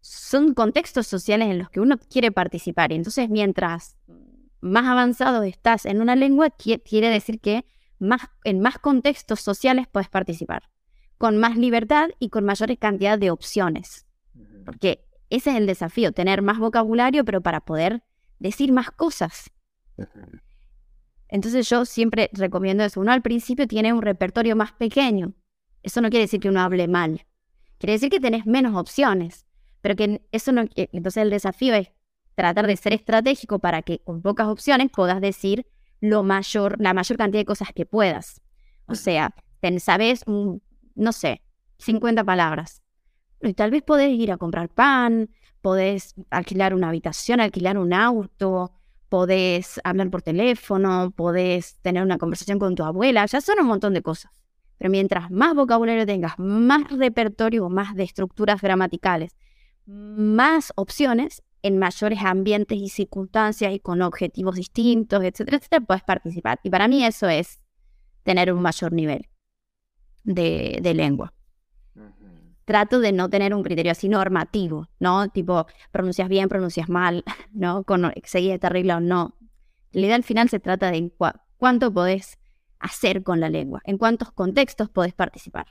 [0.00, 2.92] Son contextos sociales en los que uno quiere participar.
[2.92, 3.96] Y entonces, mientras
[4.60, 7.64] más avanzado estás en una lengua, quiere decir que
[7.98, 10.70] más, en más contextos sociales puedes participar,
[11.18, 14.06] con más libertad y con mayor cantidad de opciones.
[14.64, 18.02] Porque ese es el desafío, tener más vocabulario, pero para poder
[18.44, 19.50] decir más cosas.
[21.28, 23.00] Entonces yo siempre recomiendo eso.
[23.00, 25.32] Uno al principio tiene un repertorio más pequeño.
[25.82, 27.26] Eso no quiere decir que uno hable mal.
[27.78, 29.46] Quiere decir que tenés menos opciones.
[29.80, 30.64] Pero que eso no...
[30.76, 31.90] Entonces el desafío es
[32.34, 35.66] tratar de ser estratégico para que con pocas opciones puedas decir
[36.00, 38.42] lo mayor, la mayor cantidad de cosas que puedas.
[38.86, 39.34] O sea,
[39.78, 41.40] sabes, no sé,
[41.78, 42.82] 50 palabras.
[43.40, 45.30] Y tal vez podés ir a comprar pan,
[45.64, 48.70] podés alquilar una habitación, alquilar un auto,
[49.08, 53.94] podés hablar por teléfono, podés tener una conversación con tu abuela, ya son un montón
[53.94, 54.30] de cosas.
[54.76, 59.36] Pero mientras más vocabulario tengas, más repertorio, más de estructuras gramaticales,
[59.86, 66.60] más opciones, en mayores ambientes y circunstancias y con objetivos distintos, etcétera, etcétera, puedes participar.
[66.62, 67.62] Y para mí eso es
[68.22, 69.30] tener un mayor nivel
[70.24, 71.32] de, de lengua.
[72.64, 75.28] Trato de no tener un criterio así normativo, ¿no?
[75.28, 77.84] Tipo, pronuncias bien, pronuncias mal, ¿no?
[77.84, 79.36] Con, seguir esta regla o no.
[79.92, 81.12] La idea al final se trata de
[81.56, 82.38] cuánto podés
[82.78, 85.66] hacer con la lengua, en cuántos contextos podés participar.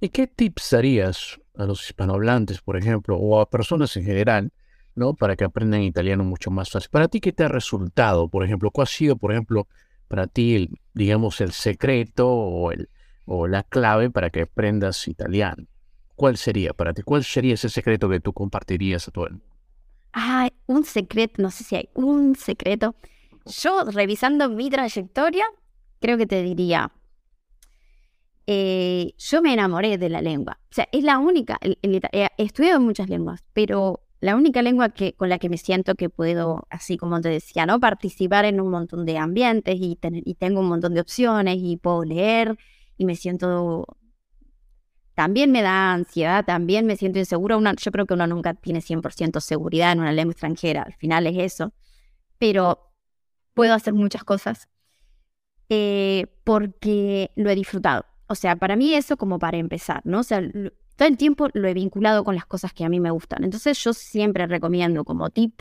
[0.00, 4.52] ¿Y qué tips darías a los hispanohablantes, por ejemplo, o a personas en general,
[4.94, 5.14] ¿no?
[5.14, 6.90] Para que aprendan italiano mucho más fácil.
[6.90, 8.28] Para ti, ¿qué te ha resultado?
[8.28, 9.68] Por ejemplo, ¿cuál ha sido, por ejemplo,
[10.08, 12.88] para ti, el, digamos, el secreto o, el,
[13.24, 15.66] o la clave para que aprendas italiano?
[16.14, 17.02] ¿Cuál sería para ti?
[17.02, 19.46] ¿Cuál sería ese secreto que tú compartirías a todo el mundo?
[20.12, 22.94] Ah, un secreto, no sé si hay un secreto.
[23.46, 25.44] Yo, revisando mi trayectoria,
[26.00, 26.92] creo que te diría,
[28.46, 30.58] eh, yo me enamoré de la lengua.
[30.70, 35.28] O sea, es la única, he estudiado muchas lenguas, pero la única lengua que, con
[35.28, 37.80] la que me siento que puedo, así como te decía, ¿no?
[37.80, 41.76] Participar en un montón de ambientes y, tener, y tengo un montón de opciones y
[41.76, 42.56] puedo leer
[43.02, 43.86] y me siento...
[45.14, 47.58] También me da ansiedad, también me siento insegura.
[47.76, 51.36] yo creo que uno nunca tiene 100% seguridad en una lengua extranjera, al final es
[51.38, 51.74] eso.
[52.38, 52.94] Pero
[53.52, 54.68] puedo hacer muchas cosas
[55.68, 58.06] eh, porque lo he disfrutado.
[58.26, 60.20] O sea, para mí eso como para empezar, ¿no?
[60.20, 60.40] O sea,
[60.96, 63.44] todo el tiempo lo he vinculado con las cosas que a mí me gustan.
[63.44, 65.60] Entonces yo siempre recomiendo como tip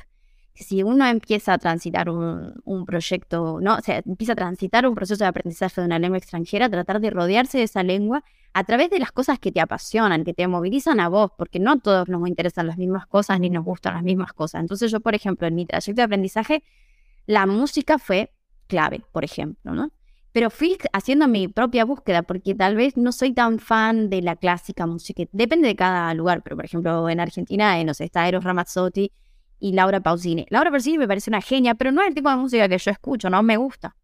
[0.62, 3.76] si uno empieza a transitar un, proyecto, ¿no?
[3.76, 7.10] O sea, empieza a transitar un proceso de aprendizaje de una lengua extranjera, tratar de
[7.10, 11.00] rodearse de esa lengua a través de las cosas que te apasionan, que te movilizan
[11.00, 14.04] a vos, porque no a todos nos interesan las mismas cosas ni nos gustan las
[14.04, 14.62] mismas cosas.
[14.62, 16.64] Entonces yo, por ejemplo, en mi trayecto de aprendizaje,
[17.26, 18.32] la música fue
[18.68, 19.92] clave, por ejemplo, ¿no?
[20.32, 24.36] pero fui haciendo mi propia búsqueda porque tal vez no soy tan fan de la
[24.38, 25.24] clásica música.
[25.32, 29.12] Depende de cada lugar, pero por ejemplo en Argentina, no sé, está Eros Ramazzotti
[29.62, 30.46] y Laura Pausini.
[30.50, 32.92] Laura Pausini me parece una genia, pero no es el tipo de música que yo
[32.92, 33.96] escucho, no me gusta.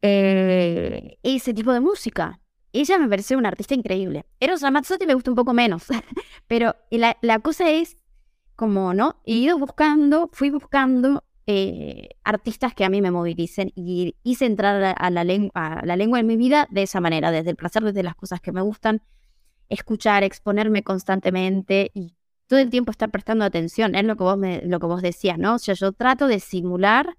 [0.00, 2.40] Eh, ese tipo de música.
[2.72, 4.24] Ella me parece una artista increíble.
[4.38, 5.86] Eros Ramazzotti me gusta un poco menos,
[6.46, 7.96] pero la, la cosa es
[8.54, 9.20] como, ¿no?
[9.26, 14.94] He ido buscando, fui buscando eh, artistas que a mí me movilicen y hice entrar
[14.96, 18.04] a la, lengua, la lengua en mi vida de esa manera, desde el placer, desde
[18.04, 19.02] las cosas que me gustan,
[19.68, 22.14] escuchar, exponerme constantemente y
[22.50, 23.94] todo el tiempo estar prestando atención.
[23.94, 25.54] Es lo que vos, lo que vos decías, ¿no?
[25.54, 27.16] O sea, yo trato de simular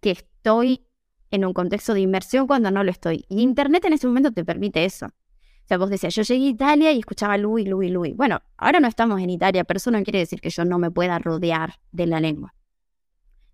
[0.00, 0.86] que estoy
[1.30, 3.26] en un contexto de inmersión cuando no lo estoy.
[3.28, 5.04] Y Internet en ese momento te permite eso.
[5.04, 8.16] O sea, vos decías, yo llegué a Italia y escuchaba Louis, Louis, Louis.
[8.16, 10.90] Bueno, ahora no estamos en Italia, pero eso no quiere decir que yo no me
[10.90, 12.54] pueda rodear de la lengua.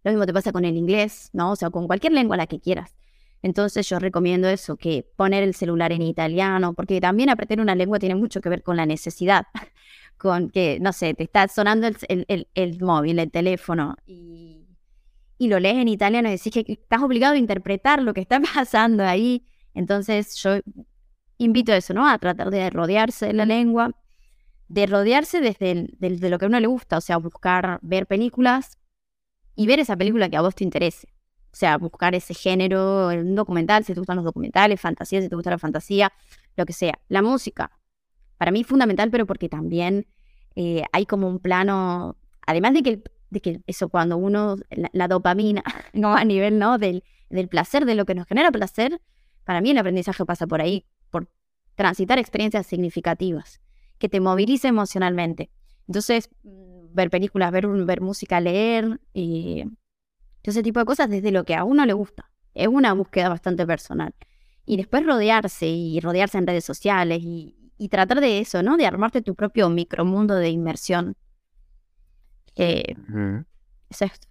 [0.05, 1.51] Lo mismo te pasa con el inglés, ¿no?
[1.51, 2.95] O sea, con cualquier lengua la que quieras.
[3.43, 7.99] Entonces yo recomiendo eso, que poner el celular en italiano, porque también aprender una lengua
[7.99, 9.47] tiene mucho que ver con la necesidad,
[10.21, 14.67] con que, no sé, te está sonando el, móvil, el teléfono, y,
[15.39, 18.41] y, lo lees en italiano y decís que estás obligado a interpretar lo que está
[18.55, 19.47] pasando ahí.
[19.73, 20.61] Entonces yo
[21.39, 22.07] invito a eso, ¿no?
[22.07, 23.93] A tratar de rodearse de la lengua,
[24.69, 28.79] de rodearse desde, desde lo que a uno le gusta, o sea, buscar ver películas
[29.57, 31.09] y ver esa película que a vos te interese.
[31.53, 35.35] O sea, buscar ese género, un documental, si te gustan los documentales, fantasía, si te
[35.35, 36.13] gusta la fantasía,
[36.57, 36.99] lo que sea.
[37.09, 37.71] La música,
[38.41, 40.07] para mí fundamental, pero porque también
[40.57, 42.17] eh, hay como un plano,
[42.47, 44.57] además de que, de que eso cuando uno,
[44.95, 45.63] la, dopamina,
[45.93, 46.15] ¿no?
[46.15, 46.79] A nivel, ¿no?
[46.79, 48.99] Del, del placer, de lo que nos genera placer,
[49.45, 51.29] para mí el aprendizaje pasa por ahí, por
[51.75, 53.61] transitar experiencias significativas,
[53.99, 55.51] que te movilice emocionalmente.
[55.87, 59.65] Entonces, ver películas, ver, ver música, leer y
[60.43, 62.31] ese tipo de cosas desde lo que a uno le gusta.
[62.55, 64.15] Es una búsqueda bastante personal.
[64.65, 68.77] Y después rodearse y rodearse en redes sociales y, tratar de eso, ¿no?
[68.77, 71.17] De armarte tu propio micromundo de inmersión.
[72.57, 72.95] Eh,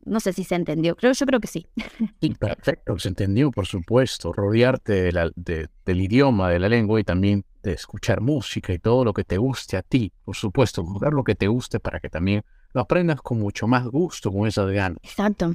[0.05, 1.67] no sé si se entendió, creo, yo creo que sí.
[2.21, 4.31] Sí, perfecto, se entendió, por supuesto.
[4.31, 9.23] Rodearte del idioma, de la lengua y también de escuchar música y todo lo que
[9.23, 12.43] te guste a ti, por supuesto, buscar lo que te guste para que también
[12.73, 14.99] lo aprendas con mucho más gusto, con esa ganas.
[15.03, 15.51] Exacto.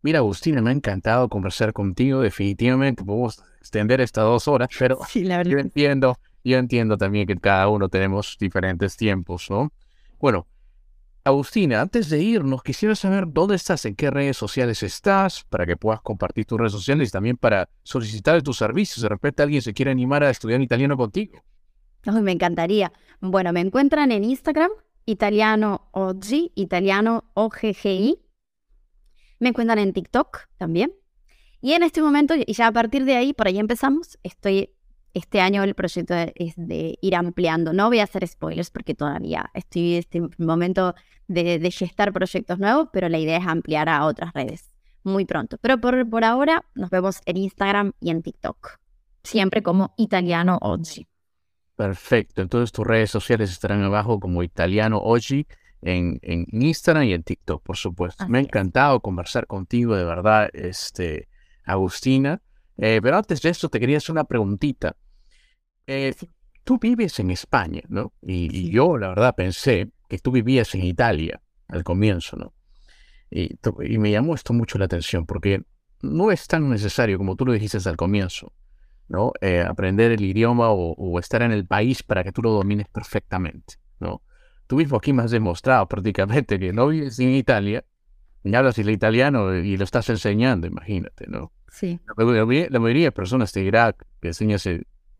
[0.00, 2.20] mira, Agustina, me ha encantado conversar contigo.
[2.20, 7.88] Definitivamente podemos extender estas dos horas, pero yo entiendo, yo entiendo también que cada uno
[7.88, 9.72] tenemos diferentes tiempos, ¿no?
[10.18, 10.46] Bueno,
[11.24, 15.76] Agustina, antes de irnos, quisiera saber dónde estás, en qué redes sociales estás, para que
[15.76, 19.02] puedas compartir tus redes sociales y también para solicitar tus servicios.
[19.02, 21.40] De repente alguien se quiere animar a estudiar italiano contigo.
[22.04, 22.92] me encantaría.
[23.20, 24.72] Bueno, me encuentran en Instagram,
[25.06, 28.18] italiano oggi, italiano OGGI.
[29.38, 30.92] Me encuentran en TikTok también.
[31.60, 34.70] Y en este momento, y ya a partir de ahí, por ahí empezamos, estoy
[35.14, 37.72] este año el proyecto es de ir ampliando.
[37.72, 40.94] No voy a hacer spoilers porque todavía estoy en este momento
[41.28, 44.72] de, de gestar proyectos nuevos, pero la idea es ampliar a otras redes
[45.04, 45.58] muy pronto.
[45.60, 48.78] Pero por, por ahora nos vemos en Instagram y en TikTok.
[49.22, 51.06] Siempre como Italiano Oggi.
[51.76, 52.42] Perfecto.
[52.42, 55.46] Entonces tus redes sociales estarán abajo como Italiano Oggi
[55.80, 58.28] en, en Instagram y en TikTok, por supuesto.
[58.28, 61.28] Me ha encantado conversar contigo, de verdad, este,
[61.64, 62.40] Agustina.
[62.78, 64.96] Eh, pero antes de esto te quería hacer una preguntita.
[65.86, 66.14] Eh,
[66.64, 68.12] tú vives en España, ¿no?
[68.22, 72.54] Y, yo, la verdad, pensé que tú vivías en Italia al comienzo, ¿no?
[73.30, 75.62] Y, y, me llamó esto mucho la atención porque
[76.02, 78.52] no es tan necesario como tú lo dijiste al comienzo,
[79.08, 79.32] ¿no?
[79.40, 83.74] Eh, aprender el idioma o, estar en el país para que tú lo domines perfectamente,
[84.00, 84.22] ¿no?
[84.66, 87.84] Tú mismo aquí me has demostrado prácticamente que no vives en Italia,
[88.44, 91.52] y hablas el italiano y lo estás enseñando, imagínate, ¿no?
[91.68, 92.00] Sí.
[92.18, 94.66] La, mayoría de personas te dirá que enseñas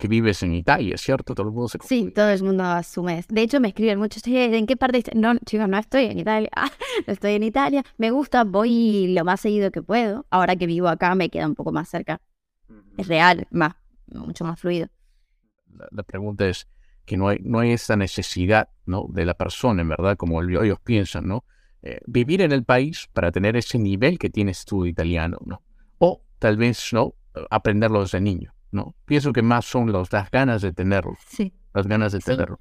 [0.03, 1.32] que vives en Italia, ¿cierto?
[1.32, 3.24] Todo el mundo se Sí, todo el mundo asume.
[3.28, 5.05] De hecho, me escriben mucho, ¿en qué parte?
[5.14, 6.50] No, chicos, no estoy en Italia.
[7.07, 7.84] no estoy en Italia.
[7.98, 10.26] Me gusta, voy lo más seguido que puedo.
[10.28, 12.20] Ahora que vivo acá, me queda un poco más cerca.
[12.96, 13.76] Es real, más,
[14.09, 14.88] mucho más fluido.
[15.92, 16.66] La, pregunta es
[17.05, 19.07] que no hay, no hay esa necesidad, ¿no?
[19.09, 21.44] De la persona, en verdad, como ellos piensan, ¿no?
[21.82, 25.62] Eh, vivir en el país para tener ese nivel que tienes tú de italiano, ¿no?
[25.98, 27.14] O tal vez no
[27.50, 28.94] aprenderlo desde niño, ¿no?
[29.04, 31.16] Pienso que más son las ganas de tenerlo.
[31.28, 31.52] Sí.
[31.72, 32.58] Las ganas de tenerlo.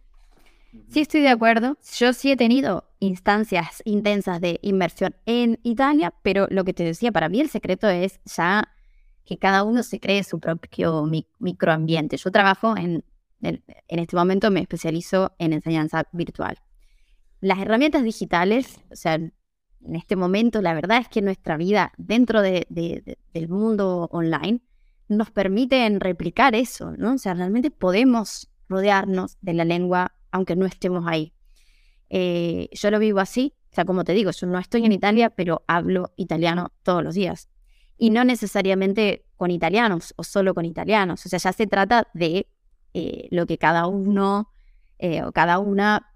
[0.90, 1.78] Sí, estoy de acuerdo.
[1.98, 7.12] Yo sí he tenido instancias intensas de inmersión en Italia, pero lo que te decía,
[7.12, 8.70] para mí el secreto es ya
[9.26, 11.10] que cada uno se cree su propio
[11.40, 12.18] microambiente.
[12.18, 13.04] Yo trabajo en,
[13.42, 16.58] en, este momento, me especializo en enseñanza virtual.
[17.40, 22.42] Las herramientas digitales, o sea, en este momento, la verdad es que nuestra vida dentro
[22.42, 24.62] de, del mundo online
[25.12, 27.14] nos permiten replicar eso, ¿no?
[27.14, 31.34] O sea, realmente podemos rodearnos de la lengua aunque no estemos ahí.
[32.10, 35.30] Eh, yo lo vivo así, o sea, como te digo, yo no estoy en Italia,
[35.30, 37.50] pero hablo italiano todos los días.
[37.98, 42.48] Y no necesariamente con italianos o solo con italianos, o sea, ya se trata de
[42.94, 44.50] eh, lo que cada uno
[44.98, 46.08] eh, o cada una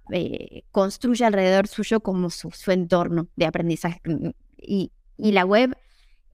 [0.71, 4.01] construye alrededor suyo como su, entorno de aprendizaje.
[4.57, 5.75] Y, la web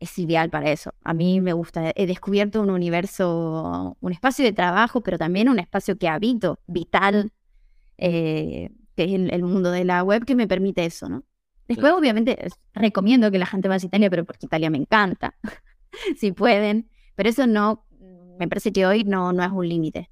[0.02, 0.93] es ideal para eso.
[1.04, 1.91] A mí me gusta.
[1.95, 7.32] He descubierto un universo, un espacio de trabajo, pero también un espacio que habito, vital,
[7.99, 11.24] eh, que es el, mundo de la web, que me permite eso, ¿no?
[11.68, 15.36] Después, obviamente, recomiendo que la gente vaya a Italia, pero porque Italia me encanta,
[16.18, 16.89] si pueden.
[17.16, 17.86] Pero eso no,
[18.39, 20.10] me parece que hoy no, no es un límite.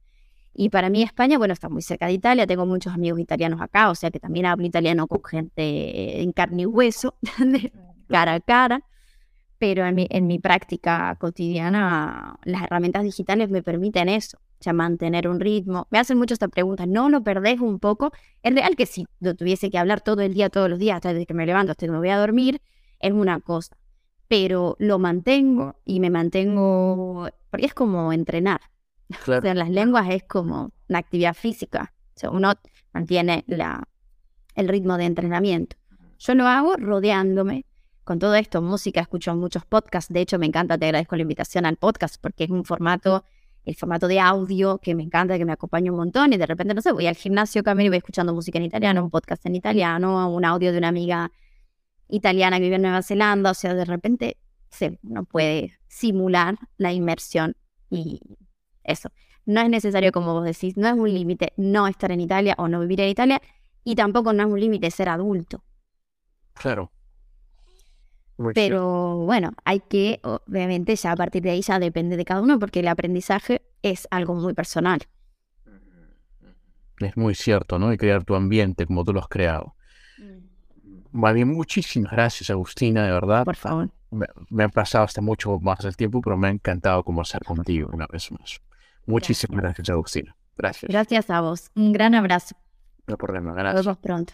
[0.53, 3.89] Y para mí España, bueno, está muy cerca de Italia, tengo muchos amigos italianos acá,
[3.89, 7.15] o sea que también hablo italiano con gente en carne y hueso,
[8.07, 8.83] cara a cara,
[9.59, 14.71] pero en mi, en mi práctica cotidiana las herramientas digitales me permiten eso, o sea,
[14.73, 15.87] mantener un ritmo.
[15.91, 18.11] Me hacen mucho esta pregunta, ¿no lo perdés un poco?
[18.41, 21.13] Es real que si lo tuviese que hablar todo el día, todos los días, hasta
[21.13, 22.61] desde que me levanto hasta que me voy a dormir,
[22.99, 23.75] es una cosa,
[24.29, 28.61] pero lo mantengo y me mantengo, porque es como entrenar.
[29.27, 31.93] O sea, las lenguas es como una actividad física.
[32.15, 32.53] O sea, uno
[32.93, 33.87] mantiene la,
[34.55, 35.77] el ritmo de entrenamiento.
[36.19, 37.65] Yo lo hago rodeándome
[38.09, 40.11] con todo esto, música, escucho muchos podcasts.
[40.11, 43.23] De hecho, me encanta, te agradezco la invitación al podcast porque es un formato,
[43.65, 46.33] el formato de audio que me encanta, que me acompaña un montón.
[46.33, 49.03] Y de repente, no sé, voy al gimnasio, camino y voy escuchando música en italiano,
[49.03, 51.31] un podcast en italiano, un audio de una amiga
[52.07, 53.51] italiana que vive en Nueva Zelanda.
[53.51, 54.37] O sea, de repente
[54.71, 57.57] se, uno puede simular la inmersión
[57.91, 58.21] y
[58.83, 59.11] eso.
[59.45, 62.67] No es necesario, como vos decís, no es un límite no estar en Italia o
[62.67, 63.39] no vivir en Italia
[63.83, 65.63] y tampoco no es un límite ser adulto.
[66.55, 66.91] Claro.
[68.53, 72.57] Pero bueno, hay que, obviamente, ya a partir de ahí ya depende de cada uno
[72.57, 75.01] porque el aprendizaje es algo muy personal.
[76.99, 77.91] Es muy cierto, ¿no?
[77.93, 79.75] Y crear tu ambiente como tú lo has creado.
[81.11, 81.45] Mm.
[81.45, 83.45] muchísimas gracias, Agustina, de verdad.
[83.45, 83.89] Por favor.
[84.11, 87.89] Me, me ha pasado hasta mucho más el tiempo, pero me ha encantado conversar contigo
[87.93, 88.61] una vez más.
[89.05, 90.35] Muchísimas gracias, Agustina.
[90.57, 90.89] Gracias.
[90.89, 91.71] Gracias a vos.
[91.75, 92.55] Un gran abrazo.
[93.07, 93.75] No problema, gracias.
[93.75, 94.33] Nos vemos pronto.